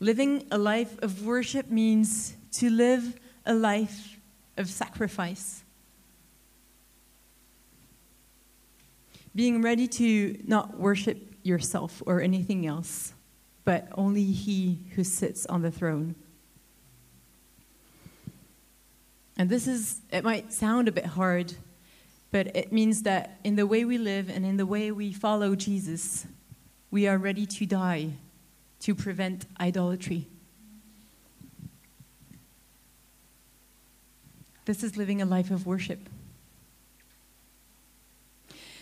Living 0.00 0.46
a 0.50 0.58
life 0.58 1.02
of 1.02 1.24
worship 1.24 1.70
means 1.70 2.36
to 2.52 2.68
live 2.68 3.18
a 3.46 3.54
life 3.54 4.18
of 4.58 4.68
sacrifice. 4.68 5.64
Being 9.34 9.62
ready 9.62 9.88
to 9.88 10.38
not 10.46 10.78
worship 10.78 11.36
yourself 11.42 12.02
or 12.04 12.20
anything 12.20 12.66
else, 12.66 13.14
but 13.64 13.88
only 13.94 14.24
He 14.24 14.78
who 14.94 15.02
sits 15.02 15.46
on 15.46 15.62
the 15.62 15.70
throne. 15.70 16.14
And 19.38 19.48
this 19.48 19.66
is, 19.66 20.02
it 20.12 20.22
might 20.22 20.52
sound 20.52 20.88
a 20.88 20.92
bit 20.92 21.06
hard, 21.06 21.54
but 22.32 22.56
it 22.56 22.72
means 22.72 23.02
that 23.02 23.38
in 23.44 23.56
the 23.56 23.66
way 23.66 23.84
we 23.84 23.98
live 23.98 24.28
and 24.28 24.44
in 24.44 24.56
the 24.56 24.66
way 24.66 24.90
we 24.90 25.12
follow 25.12 25.54
Jesus, 25.54 26.26
we 26.90 27.06
are 27.06 27.18
ready 27.18 27.46
to 27.46 27.66
die 27.66 28.14
to 28.80 28.94
prevent 28.94 29.46
idolatry. 29.60 30.26
This 34.64 34.82
is 34.82 34.96
living 34.96 35.20
a 35.20 35.26
life 35.26 35.50
of 35.50 35.66
worship. 35.66 36.08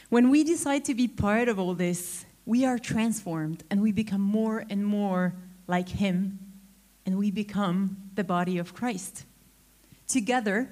When 0.09 0.31
we 0.31 0.45
decide 0.45 0.85
to 0.87 0.95
be 0.95 1.09
part 1.09 1.49
of 1.49 1.59
all 1.59 1.75
this, 1.75 2.25
we 2.47 2.65
are 2.65 2.79
transformed 2.79 3.65
and 3.71 3.83
we 3.83 3.91
become 3.91 4.21
more 4.21 4.65
and 4.71 4.85
more 4.85 5.35
like 5.67 5.89
Him, 5.89 6.39
and 7.07 7.17
we 7.17 7.31
become 7.31 7.97
the 8.15 8.25
body 8.25 8.59
of 8.59 8.75
Christ. 8.75 9.25
Together, 10.09 10.69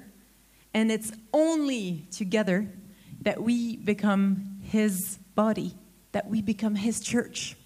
and 0.75 0.91
it's 0.91 1.13
only 1.33 2.07
together 2.11 2.69
that 3.23 3.43
we 3.43 3.77
become 3.77 4.59
His 4.63 5.19
body, 5.35 5.75
that 6.13 6.29
we 6.29 6.43
become 6.43 6.75
His 6.75 7.01
church. 7.01 7.57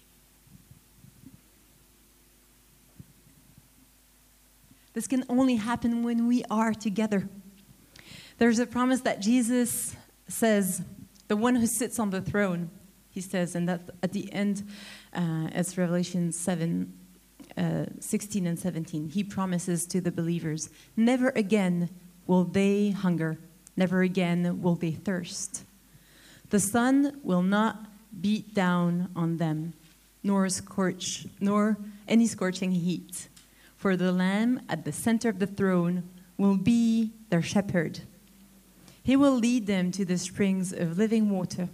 This 4.93 5.07
can 5.07 5.25
only 5.27 5.55
happen 5.55 6.03
when 6.03 6.27
we 6.27 6.43
are 6.49 6.73
together. 6.73 7.27
There's 8.37 8.59
a 8.59 8.67
promise 8.67 9.01
that 9.01 9.19
Jesus 9.19 9.95
says, 10.27 10.81
the 11.27 11.35
one 11.35 11.55
who 11.55 11.65
sits 11.65 11.99
on 11.99 12.11
the 12.11 12.21
throne, 12.21 12.69
he 13.09 13.21
says, 13.21 13.55
and 13.55 13.67
that 13.69 13.81
at 14.01 14.11
the 14.11 14.31
end, 14.33 14.67
uh, 15.13 15.47
it's 15.53 15.77
Revelation 15.77 16.31
7 16.31 16.93
uh, 17.57 17.85
16 17.99 18.47
and 18.47 18.57
17. 18.57 19.09
He 19.09 19.23
promises 19.23 19.85
to 19.85 20.01
the 20.01 20.11
believers, 20.11 20.69
never 20.95 21.29
again 21.29 21.89
will 22.27 22.43
they 22.43 22.91
hunger, 22.91 23.37
never 23.75 24.01
again 24.01 24.61
will 24.61 24.75
they 24.75 24.91
thirst. 24.91 25.63
The 26.49 26.59
sun 26.59 27.19
will 27.23 27.43
not 27.43 27.85
beat 28.21 28.53
down 28.53 29.09
on 29.15 29.37
them, 29.37 29.73
nor 30.23 30.47
scorch, 30.49 31.25
nor 31.39 31.77
any 32.07 32.27
scorching 32.27 32.71
heat. 32.71 33.29
For 33.75 33.97
the 33.97 34.11
Lamb 34.11 34.61
at 34.69 34.85
the 34.85 34.91
center 34.91 35.29
of 35.29 35.39
the 35.39 35.47
throne 35.47 36.03
will 36.37 36.57
be 36.57 37.11
their 37.29 37.41
shepherd 37.41 38.01
he 39.03 39.17
will 39.17 39.35
lead 39.35 39.67
them 39.67 39.91
to 39.91 40.05
the 40.05 40.17
springs 40.17 40.71
of 40.71 40.97
living 40.97 41.29
water, 41.29 41.67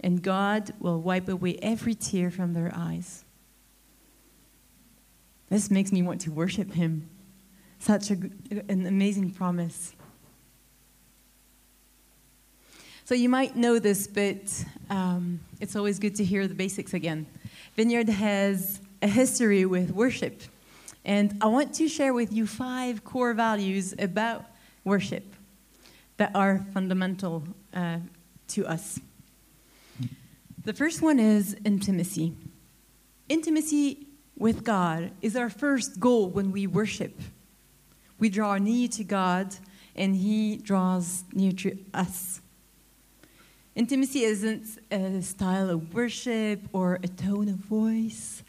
and 0.00 0.22
God 0.22 0.72
will 0.80 1.00
wipe 1.00 1.28
away 1.28 1.56
every 1.62 1.94
tear 1.94 2.32
from 2.32 2.52
their 2.52 2.72
eyes. 2.74 3.24
This 5.48 5.70
makes 5.70 5.92
me 5.92 6.02
want 6.02 6.20
to 6.22 6.32
worship 6.32 6.72
Him. 6.72 7.08
Such 7.82 8.12
a, 8.12 8.16
an 8.68 8.86
amazing 8.86 9.32
promise. 9.32 9.92
So 13.04 13.16
you 13.16 13.28
might 13.28 13.56
know 13.56 13.80
this, 13.80 14.06
but 14.06 14.64
um, 14.88 15.40
it's 15.58 15.74
always 15.74 15.98
good 15.98 16.14
to 16.14 16.24
hear 16.24 16.46
the 16.46 16.54
basics 16.54 16.94
again. 16.94 17.26
Vineyard 17.74 18.08
has 18.08 18.80
a 19.02 19.08
history 19.08 19.66
with 19.66 19.90
worship, 19.90 20.42
and 21.04 21.36
I 21.40 21.48
want 21.48 21.74
to 21.74 21.88
share 21.88 22.14
with 22.14 22.32
you 22.32 22.46
five 22.46 23.02
core 23.02 23.34
values 23.34 23.96
about 23.98 24.44
worship 24.84 25.24
that 26.18 26.30
are 26.36 26.64
fundamental 26.72 27.42
uh, 27.74 27.96
to 28.46 28.64
us. 28.64 29.00
The 30.64 30.72
first 30.72 31.02
one 31.02 31.18
is 31.18 31.56
intimacy. 31.64 32.32
Intimacy 33.28 34.06
with 34.38 34.62
God 34.62 35.10
is 35.20 35.34
our 35.34 35.50
first 35.50 35.98
goal 35.98 36.28
when 36.28 36.52
we 36.52 36.68
worship. 36.68 37.20
We 38.22 38.28
draw 38.28 38.56
near 38.56 38.86
to 38.86 39.02
God, 39.02 39.52
and 39.96 40.14
He 40.14 40.56
draws 40.56 41.24
near 41.32 41.50
to 41.50 41.76
us. 41.92 42.40
Intimacy 43.74 44.22
isn't 44.22 44.78
a 44.92 45.20
style 45.22 45.68
of 45.68 45.92
worship 45.92 46.60
or 46.72 47.00
a 47.02 47.08
tone 47.08 47.48
of 47.48 47.56
voice. 47.56 48.44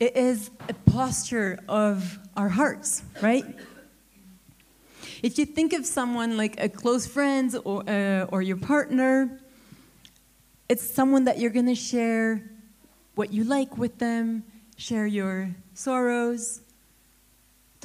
It 0.00 0.16
is 0.16 0.50
a 0.68 0.74
posture 0.90 1.60
of 1.68 2.18
our 2.36 2.48
hearts, 2.48 3.04
right? 3.22 3.44
If 5.22 5.38
you 5.38 5.46
think 5.46 5.74
of 5.74 5.86
someone 5.86 6.36
like 6.36 6.60
a 6.60 6.68
close 6.68 7.06
friend 7.06 7.54
or, 7.64 7.88
uh, 7.88 8.24
or 8.32 8.42
your 8.42 8.56
partner, 8.56 9.38
it's 10.68 10.82
someone 10.82 11.22
that 11.26 11.38
you're 11.38 11.52
going 11.52 11.66
to 11.66 11.76
share 11.76 12.50
what 13.14 13.32
you 13.32 13.44
like 13.44 13.78
with 13.78 13.98
them, 13.98 14.42
share 14.76 15.06
your 15.06 15.54
sorrows, 15.74 16.62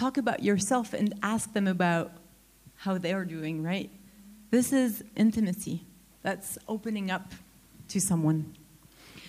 talk 0.04 0.18
about 0.18 0.44
yourself, 0.44 0.94
and 0.94 1.14
ask 1.24 1.54
them 1.54 1.66
about 1.66 2.12
how 2.76 2.98
they're 2.98 3.24
doing, 3.24 3.64
right? 3.64 3.90
This 4.52 4.74
is 4.74 5.02
intimacy. 5.16 5.86
That's 6.24 6.58
opening 6.68 7.10
up 7.10 7.32
to 7.88 8.02
someone. 8.02 8.54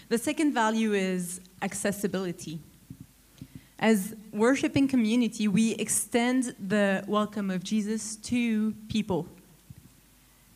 The 0.08 0.18
second 0.18 0.52
value 0.52 0.92
is 0.92 1.40
accessibility. 1.62 2.58
As 3.78 4.16
worshiping 4.32 4.88
community, 4.88 5.46
we 5.46 5.76
extend 5.76 6.56
the 6.58 7.04
welcome 7.06 7.52
of 7.52 7.62
Jesus 7.62 8.16
to 8.30 8.72
people. 8.88 9.28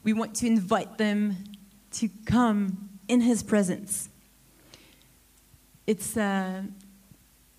We 0.02 0.14
want 0.14 0.34
to 0.40 0.48
invite 0.48 0.98
them 0.98 1.36
to 1.92 2.08
come 2.26 2.88
in 3.06 3.20
his 3.20 3.44
presence. 3.44 4.08
It's, 5.86 6.16
uh, 6.16 6.62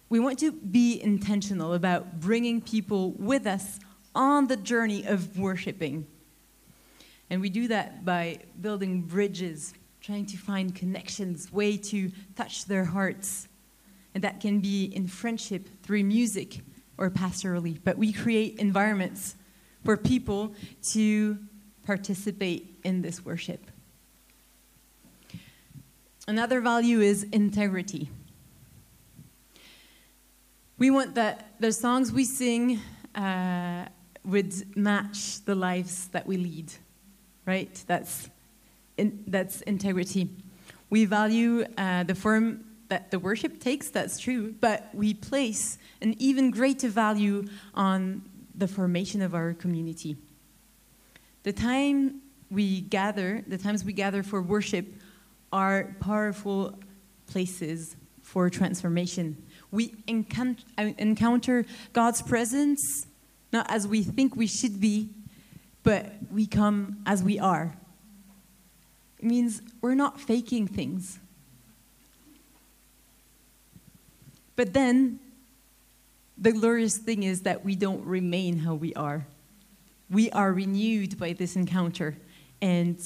we 0.09 0.19
want 0.19 0.39
to 0.39 0.51
be 0.51 1.01
intentional 1.01 1.73
about 1.73 2.19
bringing 2.19 2.61
people 2.61 3.11
with 3.11 3.45
us 3.45 3.79
on 4.15 4.47
the 4.47 4.57
journey 4.57 5.05
of 5.05 5.37
worshiping. 5.37 6.05
And 7.29 7.41
we 7.41 7.49
do 7.49 7.67
that 7.67 8.03
by 8.03 8.39
building 8.59 9.03
bridges, 9.03 9.73
trying 10.01 10.25
to 10.27 10.37
find 10.37 10.73
connections, 10.73 11.53
way 11.53 11.77
to 11.77 12.11
touch 12.35 12.65
their 12.65 12.85
hearts 12.85 13.47
and 14.13 14.23
that 14.23 14.39
can 14.39 14.59
be 14.59 14.85
in 14.85 15.07
friendship 15.07 15.67
through 15.83 16.03
music 16.03 16.61
or 16.97 17.09
pastorally. 17.09 17.79
But 17.83 17.97
we 17.97 18.11
create 18.11 18.57
environments 18.57 19.35
for 19.85 19.95
people 19.95 20.53
to 20.91 21.37
participate 21.85 22.79
in 22.83 23.01
this 23.01 23.23
worship. 23.23 23.71
Another 26.27 26.61
value 26.61 26.99
is 26.99 27.23
integrity. 27.31 28.09
We 30.79 30.91
want 30.91 31.15
that 31.15 31.55
the 31.59 31.73
songs 31.73 32.13
we 32.13 32.23
sing 32.23 32.79
uh, 33.13 33.85
would 34.23 34.77
match 34.77 35.43
the 35.43 35.53
lives 35.53 36.07
that 36.13 36.25
we 36.25 36.37
lead, 36.37 36.71
right? 37.45 37.83
That's, 37.85 38.29
in, 38.95 39.25
that's 39.27 39.59
integrity. 39.63 40.29
We 40.89 41.03
value 41.03 41.65
uh, 41.77 42.03
the 42.03 42.15
form 42.15 42.63
that 42.87 43.11
the 43.11 43.19
worship 43.19 43.59
takes, 43.59 43.89
that's 43.89 44.19
true, 44.19 44.55
but 44.61 44.87
we 44.93 45.13
place 45.13 45.77
an 46.01 46.15
even 46.17 46.49
greater 46.49 46.87
value 46.87 47.45
on 47.73 48.21
the 48.55 48.67
formation 48.67 49.21
of 49.21 49.35
our 49.35 49.53
community. 49.53 50.15
The 51.43 51.51
time 51.51 52.21
we 52.49 52.79
gather, 52.79 53.43
the 53.45 53.57
times 53.57 53.83
we 53.83 53.91
gather 53.91 54.23
for 54.23 54.41
worship, 54.41 54.87
are 55.51 55.93
powerful 55.99 56.79
places 57.27 57.97
for 58.29 58.47
transformation. 58.47 59.35
We 59.71 59.95
uh, 60.07 60.83
encounter 60.99 61.65
God's 61.93 62.21
presence 62.21 63.07
not 63.51 63.65
as 63.71 63.87
we 63.87 64.03
think 64.03 64.35
we 64.35 64.45
should 64.45 64.79
be, 64.79 65.09
but 65.81 66.13
we 66.31 66.45
come 66.45 67.01
as 67.07 67.23
we 67.23 67.39
are. 67.39 67.73
It 69.17 69.25
means 69.25 69.63
we're 69.81 69.95
not 69.95 70.21
faking 70.21 70.67
things. 70.67 71.17
But 74.55 74.73
then, 74.73 75.19
the 76.37 76.51
glorious 76.51 76.97
thing 76.97 77.23
is 77.23 77.41
that 77.41 77.65
we 77.65 77.75
don't 77.75 78.05
remain 78.05 78.59
how 78.59 78.75
we 78.75 78.93
are. 78.93 79.25
We 80.11 80.29
are 80.31 80.53
renewed 80.53 81.17
by 81.17 81.33
this 81.33 81.55
encounter. 81.55 82.15
And 82.61 82.99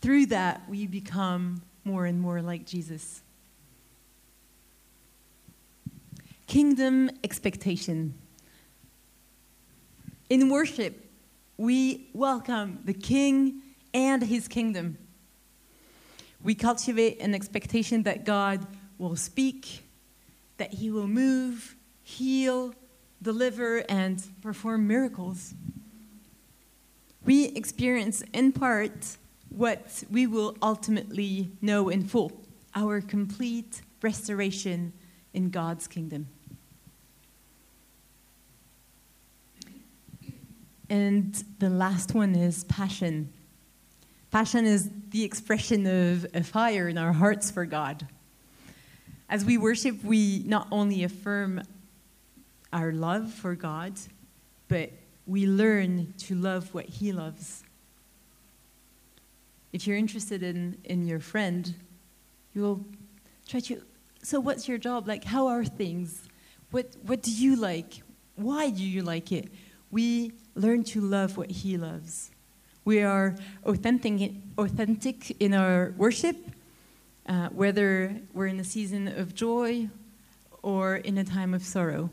through 0.00 0.26
that, 0.26 0.68
we 0.68 0.88
become 0.88 1.62
more 1.84 2.06
and 2.06 2.20
more 2.20 2.42
like 2.42 2.66
Jesus. 2.66 3.22
Kingdom 6.50 7.12
expectation. 7.22 8.12
In 10.28 10.50
worship, 10.50 11.08
we 11.56 12.08
welcome 12.12 12.80
the 12.84 12.92
King 12.92 13.62
and 13.94 14.20
his 14.20 14.48
kingdom. 14.48 14.98
We 16.42 16.56
cultivate 16.56 17.20
an 17.20 17.36
expectation 17.36 18.02
that 18.02 18.24
God 18.24 18.66
will 18.98 19.14
speak, 19.14 19.84
that 20.56 20.74
he 20.74 20.90
will 20.90 21.06
move, 21.06 21.76
heal, 22.02 22.74
deliver, 23.22 23.84
and 23.88 24.20
perform 24.42 24.88
miracles. 24.88 25.54
We 27.24 27.44
experience 27.50 28.24
in 28.32 28.50
part 28.50 29.18
what 29.50 30.02
we 30.10 30.26
will 30.26 30.56
ultimately 30.60 31.52
know 31.62 31.90
in 31.90 32.02
full 32.02 32.32
our 32.74 33.00
complete 33.00 33.82
restoration 34.02 34.92
in 35.32 35.50
God's 35.50 35.86
kingdom. 35.86 36.26
And 40.90 41.32
the 41.60 41.70
last 41.70 42.14
one 42.14 42.34
is 42.34 42.64
passion. 42.64 43.32
Passion 44.32 44.66
is 44.66 44.90
the 45.10 45.22
expression 45.22 45.86
of 45.86 46.26
a 46.34 46.42
fire 46.42 46.88
in 46.88 46.98
our 46.98 47.12
hearts 47.12 47.48
for 47.48 47.64
God. 47.64 48.08
As 49.28 49.44
we 49.44 49.56
worship, 49.56 50.02
we 50.02 50.42
not 50.44 50.66
only 50.72 51.04
affirm 51.04 51.62
our 52.72 52.92
love 52.92 53.32
for 53.32 53.54
God, 53.54 53.92
but 54.66 54.90
we 55.28 55.46
learn 55.46 56.12
to 56.18 56.34
love 56.34 56.74
what 56.74 56.86
He 56.86 57.12
loves. 57.12 57.62
If 59.72 59.86
you're 59.86 59.96
interested 59.96 60.42
in, 60.42 60.76
in 60.82 61.06
your 61.06 61.20
friend, 61.20 61.72
you 62.52 62.62
will 62.62 62.84
try 63.46 63.60
to. 63.60 63.80
So, 64.22 64.40
what's 64.40 64.66
your 64.66 64.78
job? 64.78 65.06
Like, 65.06 65.22
how 65.22 65.46
are 65.46 65.64
things? 65.64 66.28
What, 66.72 66.96
what 67.06 67.22
do 67.22 67.30
you 67.30 67.54
like? 67.54 68.02
Why 68.34 68.70
do 68.70 68.82
you 68.82 69.02
like 69.02 69.30
it? 69.30 69.48
We 69.92 70.32
learn 70.54 70.84
to 70.84 71.00
love 71.00 71.36
what 71.36 71.50
He 71.50 71.76
loves. 71.76 72.30
We 72.84 73.02
are 73.02 73.36
authentic, 73.64 74.32
authentic 74.58 75.40
in 75.40 75.54
our 75.54 75.94
worship, 75.96 76.36
uh, 77.26 77.48
whether 77.48 78.16
we're 78.32 78.46
in 78.46 78.58
a 78.58 78.64
season 78.64 79.08
of 79.08 79.34
joy 79.34 79.88
or 80.62 80.96
in 80.96 81.18
a 81.18 81.24
time 81.24 81.54
of 81.54 81.62
sorrow. 81.62 82.10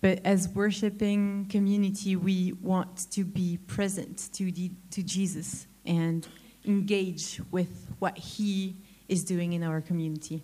But 0.00 0.20
as 0.24 0.48
worshiping 0.48 1.46
community, 1.48 2.16
we 2.16 2.52
want 2.60 3.10
to 3.12 3.24
be 3.24 3.58
present 3.66 4.28
to, 4.34 4.52
the, 4.52 4.70
to 4.90 5.02
Jesus 5.02 5.66
and 5.86 6.26
engage 6.66 7.40
with 7.50 7.86
what 8.00 8.18
He 8.18 8.76
is 9.08 9.24
doing 9.24 9.54
in 9.54 9.62
our 9.62 9.80
community. 9.80 10.42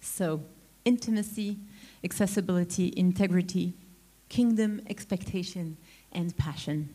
So, 0.00 0.42
intimacy, 0.84 1.58
accessibility, 2.04 2.92
integrity, 2.96 3.72
kingdom 4.32 4.80
expectation, 4.88 5.76
and 6.10 6.34
passion. 6.38 6.88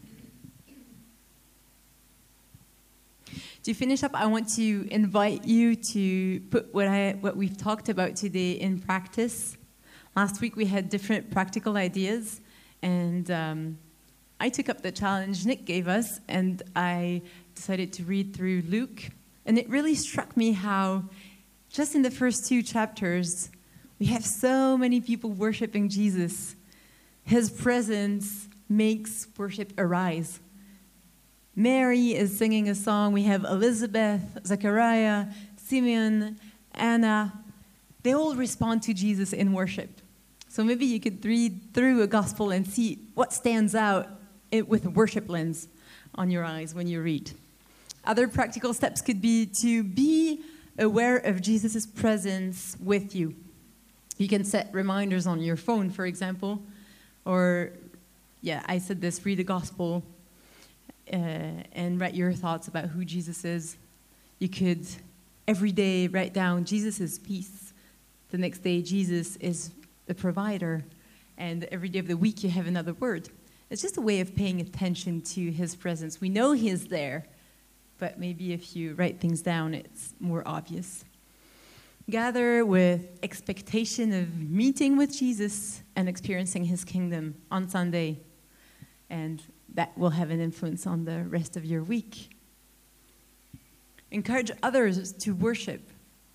To 3.61 3.75
finish 3.75 4.01
up, 4.01 4.15
I 4.15 4.25
want 4.25 4.49
to 4.55 4.87
invite 4.89 5.45
you 5.45 5.75
to 5.75 6.39
put 6.49 6.73
what, 6.73 6.87
I, 6.87 7.15
what 7.21 7.37
we've 7.37 7.55
talked 7.55 7.89
about 7.89 8.15
today 8.15 8.53
in 8.53 8.79
practice. 8.79 9.55
Last 10.15 10.41
week 10.41 10.55
we 10.55 10.65
had 10.65 10.89
different 10.89 11.29
practical 11.29 11.77
ideas, 11.77 12.41
and 12.81 13.29
um, 13.29 13.77
I 14.39 14.49
took 14.49 14.67
up 14.67 14.81
the 14.81 14.91
challenge 14.91 15.45
Nick 15.45 15.63
gave 15.63 15.87
us, 15.87 16.19
and 16.27 16.63
I 16.75 17.21
decided 17.53 17.93
to 17.93 18.03
read 18.03 18.35
through 18.35 18.63
Luke. 18.67 19.03
And 19.45 19.59
it 19.59 19.69
really 19.69 19.93
struck 19.93 20.35
me 20.35 20.53
how, 20.53 21.03
just 21.69 21.93
in 21.93 22.01
the 22.01 22.09
first 22.09 22.47
two 22.47 22.63
chapters, 22.63 23.51
we 23.99 24.07
have 24.07 24.25
so 24.25 24.75
many 24.75 25.01
people 25.01 25.29
worshiping 25.29 25.87
Jesus. 25.87 26.55
His 27.27 27.49
presence 27.49 28.47
makes 28.69 29.27
worship 29.37 29.73
arise. 29.77 30.39
Mary 31.57 32.15
is 32.15 32.37
singing 32.37 32.69
a 32.69 32.75
song. 32.75 33.11
We 33.11 33.23
have 33.23 33.43
Elizabeth, 33.43 34.21
Zechariah, 34.45 35.25
Simeon, 35.57 36.39
Anna. 36.71 37.33
They 38.03 38.13
all 38.13 38.33
respond 38.33 38.81
to 38.83 38.93
Jesus 38.93 39.33
in 39.33 39.51
worship. 39.51 39.89
So 40.47 40.63
maybe 40.63 40.85
you 40.85 41.01
could 41.01 41.25
read 41.25 41.73
through 41.73 42.01
a 42.01 42.07
gospel 42.07 42.51
and 42.51 42.65
see 42.65 42.99
what 43.13 43.33
stands 43.33 43.75
out 43.75 44.07
with 44.53 44.85
a 44.85 44.89
worship 44.89 45.27
lens 45.27 45.67
on 46.15 46.31
your 46.31 46.45
eyes 46.45 46.73
when 46.73 46.87
you 46.87 47.01
read. 47.01 47.31
Other 48.05 48.29
practical 48.29 48.73
steps 48.73 49.01
could 49.01 49.19
be 49.19 49.51
to 49.59 49.83
be 49.83 50.45
aware 50.79 51.17
of 51.17 51.41
Jesus' 51.41 51.85
presence 51.85 52.77
with 52.81 53.13
you. 53.13 53.35
You 54.17 54.29
can 54.29 54.45
set 54.45 54.69
reminders 54.71 55.27
on 55.27 55.41
your 55.41 55.57
phone, 55.57 55.89
for 55.89 56.05
example, 56.05 56.61
or, 57.27 57.73
yeah, 58.41 58.63
I 58.65 58.79
said 58.79 59.01
this 59.01 59.23
read 59.25 59.37
the 59.37 59.43
gospel 59.43 60.03
uh, 61.11 61.15
and 61.73 61.99
write 61.99 62.15
your 62.15 62.33
thoughts 62.33 62.67
about 62.67 62.85
who 62.85 63.05
Jesus 63.05 63.45
is. 63.45 63.77
You 64.39 64.49
could 64.49 64.85
every 65.47 65.71
day 65.71 66.07
write 66.07 66.33
down 66.33 66.65
Jesus 66.65 66.99
is 66.99 67.19
peace. 67.19 67.73
The 68.29 68.37
next 68.37 68.59
day, 68.59 68.81
Jesus 68.81 69.37
is 69.37 69.71
the 70.05 70.13
provider. 70.13 70.83
And 71.37 71.63
every 71.65 71.89
day 71.89 71.99
of 71.99 72.07
the 72.07 72.17
week, 72.17 72.43
you 72.43 72.49
have 72.49 72.67
another 72.67 72.93
word. 72.93 73.29
It's 73.69 73.81
just 73.81 73.97
a 73.97 74.01
way 74.01 74.19
of 74.19 74.35
paying 74.35 74.59
attention 74.59 75.21
to 75.21 75.51
his 75.51 75.75
presence. 75.75 76.19
We 76.19 76.29
know 76.29 76.51
he 76.53 76.69
is 76.69 76.87
there, 76.87 77.25
but 77.99 78.19
maybe 78.19 78.53
if 78.53 78.75
you 78.75 78.95
write 78.95 79.19
things 79.19 79.41
down, 79.41 79.73
it's 79.73 80.13
more 80.19 80.43
obvious. 80.45 81.05
Gather 82.09 82.65
with 82.65 83.19
expectation 83.21 84.13
of 84.13 84.39
meeting 84.39 84.95
with 84.95 85.13
Jesus 85.13 85.81
and 85.97 86.07
experiencing 86.07 86.63
his 86.63 86.85
kingdom 86.85 87.35
on 87.51 87.67
Sunday, 87.67 88.21
and 89.09 89.43
that 89.73 89.97
will 89.97 90.11
have 90.11 90.29
an 90.29 90.39
influence 90.39 90.87
on 90.87 91.03
the 91.03 91.23
rest 91.23 91.57
of 91.57 91.65
your 91.65 91.83
week. 91.83 92.29
Encourage 94.09 94.51
others 94.63 95.11
to 95.11 95.35
worship. 95.35 95.89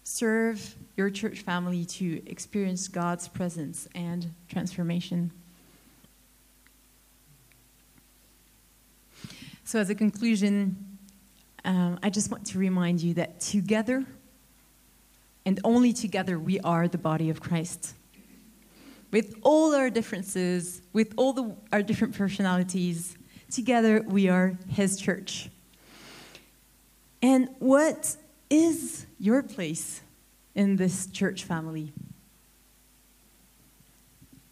Serve 0.05 0.77
your 0.99 1.09
church 1.09 1.41
family 1.41 1.87
to 1.87 2.21
experience 2.27 2.87
God's 2.87 3.27
presence 3.29 3.89
and 3.95 4.31
transformation. 4.49 5.31
So, 9.65 9.79
as 9.79 9.89
a 9.89 9.95
conclusion, 9.95 10.99
um, 11.65 11.99
I 12.03 12.11
just 12.11 12.31
want 12.31 12.45
to 12.49 12.59
remind 12.59 13.01
you 13.01 13.15
that 13.15 13.41
together, 13.41 14.05
and 15.45 15.61
only 15.65 15.93
together, 15.93 16.39
we 16.39 16.61
are 16.61 16.89
the 16.89 16.99
body 16.99 17.31
of 17.31 17.41
Christ. 17.41 17.95
With 19.11 19.35
all 19.43 19.75
our 19.75 19.91
differences, 19.91 20.83
with 20.93 21.13
all 21.17 21.33
the, 21.33 21.55
our 21.73 21.83
different 21.83 22.17
personalities, 22.17 23.17
together 23.51 24.03
we 24.07 24.29
are 24.29 24.59
His 24.69 24.99
church. 24.99 25.51
And 27.21 27.49
what 27.59 28.17
is 28.51 29.07
your 29.19 29.43
place 29.43 30.01
in 30.55 30.77
this 30.77 31.07
church 31.07 31.45
family? 31.45 31.93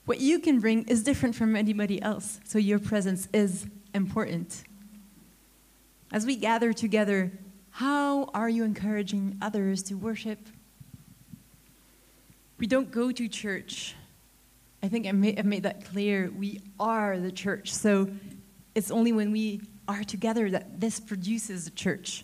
What 0.04 0.20
you 0.20 0.40
can 0.40 0.60
bring 0.60 0.84
is 0.88 1.02
different 1.04 1.34
from 1.34 1.54
anybody 1.54 2.02
else, 2.02 2.40
so 2.44 2.58
your 2.58 2.78
presence 2.78 3.28
is 3.32 3.66
important. 3.94 4.64
As 6.12 6.26
we 6.26 6.36
gather 6.36 6.72
together, 6.72 7.30
how 7.70 8.24
are 8.34 8.48
you 8.48 8.64
encouraging 8.64 9.38
others 9.40 9.82
to 9.84 9.94
worship? 9.94 10.40
We 12.60 12.66
don't 12.66 12.90
go 12.90 13.10
to 13.10 13.26
church. 13.26 13.94
I 14.82 14.88
think 14.88 15.06
I 15.06 15.08
have 15.08 15.46
made 15.46 15.62
that 15.62 15.86
clear. 15.86 16.30
We 16.30 16.60
are 16.78 17.18
the 17.18 17.32
church. 17.32 17.72
So 17.72 18.10
it's 18.74 18.90
only 18.90 19.12
when 19.12 19.32
we 19.32 19.62
are 19.88 20.04
together 20.04 20.50
that 20.50 20.78
this 20.78 21.00
produces 21.00 21.66
a 21.66 21.70
church. 21.70 22.22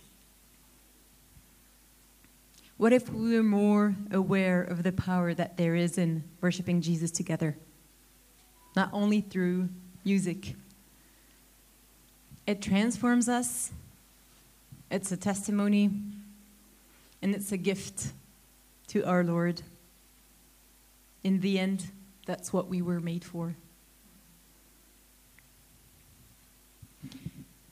What 2.77 2.93
if 2.93 3.11
we 3.11 3.35
were 3.35 3.43
more 3.43 3.97
aware 4.13 4.63
of 4.63 4.83
the 4.83 4.93
power 4.93 5.33
that 5.33 5.57
there 5.57 5.75
is 5.75 5.97
in 5.97 6.23
worshiping 6.43 6.83
Jesus 6.83 7.11
together? 7.11 7.57
Not 8.77 8.91
only 8.93 9.23
through 9.23 9.71
music, 10.05 10.55
it 12.47 12.61
transforms 12.61 13.27
us, 13.27 13.73
it's 14.91 15.11
a 15.11 15.17
testimony, 15.17 15.91
and 17.23 17.35
it's 17.35 17.53
a 17.53 17.57
gift 17.57 18.13
to 18.89 19.03
our 19.05 19.25
Lord. 19.25 19.63
In 21.27 21.41
the 21.41 21.59
end, 21.59 21.91
that's 22.25 22.53
what 22.53 22.69
we 22.69 22.81
were 22.81 23.01
made 23.01 23.25
for. 23.25 23.57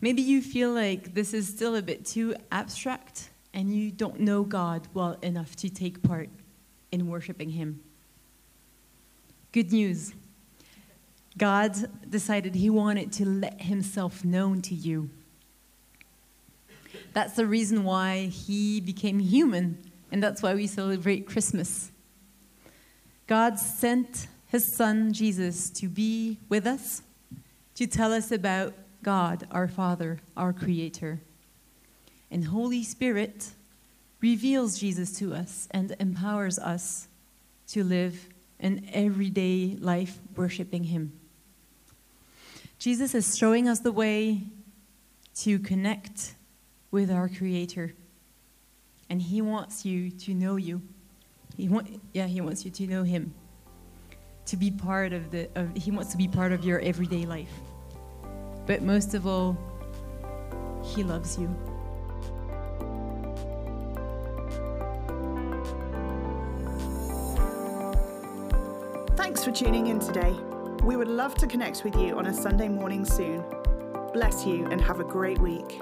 Maybe 0.01 0.23
you 0.23 0.43
feel 0.43 0.73
like 0.73 1.14
this 1.14 1.33
is 1.33 1.47
still 1.47 1.77
a 1.77 1.81
bit 1.81 2.05
too 2.05 2.35
abstract 2.51 3.31
and 3.53 3.73
you 3.73 3.93
don't 3.93 4.19
know 4.19 4.43
God 4.43 4.88
well 4.93 5.19
enough 5.23 5.55
to 5.55 5.71
take 5.71 6.03
part 6.03 6.31
in 6.90 7.07
worshiping 7.07 7.51
Him. 7.51 7.79
Good 9.53 9.71
news 9.71 10.14
God 11.38 11.77
decided 12.11 12.57
He 12.57 12.71
wanted 12.71 13.12
to 13.12 13.25
let 13.25 13.62
Himself 13.62 14.25
known 14.25 14.62
to 14.62 14.75
you. 14.75 15.11
That's 17.12 17.35
the 17.35 17.47
reason 17.47 17.85
why 17.85 18.27
He 18.27 18.81
became 18.81 19.21
human, 19.21 19.79
and 20.11 20.21
that's 20.21 20.43
why 20.43 20.55
we 20.55 20.67
celebrate 20.67 21.29
Christmas. 21.29 21.93
God 23.27 23.59
sent 23.59 24.27
his 24.49 24.73
son 24.73 25.13
Jesus 25.13 25.71
to 25.71 25.89
be 25.89 26.39
with 26.49 26.67
us, 26.67 27.03
to 27.75 27.87
tell 27.87 28.13
us 28.13 28.31
about 28.31 28.75
God, 29.03 29.47
our 29.51 29.69
Father, 29.69 30.21
our 30.37 30.53
Creator. 30.53 31.21
And 32.31 32.47
Holy 32.47 32.83
Spirit 32.83 33.51
reveals 34.21 34.79
Jesus 34.79 35.19
to 35.19 35.35
us 35.35 35.69
and 35.71 35.95
empowers 35.99 36.59
us 36.59 37.09
to 37.69 37.83
live 37.83 38.29
an 38.61 38.89
everyday 38.93 39.77
life 39.81 40.19
worshiping 40.37 40.85
Him. 40.85 41.13
Jesus 42.79 43.15
is 43.15 43.37
showing 43.37 43.69
us 43.69 43.81
the 43.81 43.93
way 43.93 44.43
to 45.37 45.59
connect 45.59 46.35
with 46.91 47.11
our 47.11 47.29
Creator. 47.29 47.95
And 49.11 49.21
He 49.21 49.43
wants 49.43 49.85
you 49.85 50.11
to 50.11 50.35
know 50.35 50.57
you. 50.57 50.83
He 51.57 51.69
want, 51.69 52.01
yeah, 52.12 52.27
He 52.27 52.40
wants 52.40 52.64
you 52.64 52.71
to 52.73 52.87
know 52.87 53.03
Him. 53.03 53.35
To 54.47 54.57
be 54.57 54.71
part 54.71 55.12
of 55.12 55.31
the, 55.31 55.49
of, 55.55 55.75
He 55.77 55.90
wants 55.90 56.11
to 56.12 56.17
be 56.17 56.29
part 56.29 56.53
of 56.53 56.64
your 56.64 56.81
everyday 56.81 57.25
life. 57.27 57.53
But 58.67 58.83
most 58.83 59.14
of 59.14 59.27
all, 59.27 59.57
He 60.83 61.03
loves 61.03 61.38
you. 61.38 61.55
Thanks 69.17 69.45
for 69.45 69.53
tuning 69.53 69.87
in 69.87 70.01
today. 70.01 70.35
We 70.83 70.97
would 70.97 71.09
love 71.09 71.35
to 71.37 71.47
connect 71.47 71.83
with 71.85 71.97
you 71.97 72.19
on 72.19 72.27
a 72.27 72.35
Sunday 72.35 72.69
morning 72.69 73.05
soon. 73.05 73.43
Bless 74.12 74.45
you 74.45 74.67
and 74.67 74.81
have 74.81 75.01
a 75.01 75.05
great 75.05 75.38
week. 75.38 75.81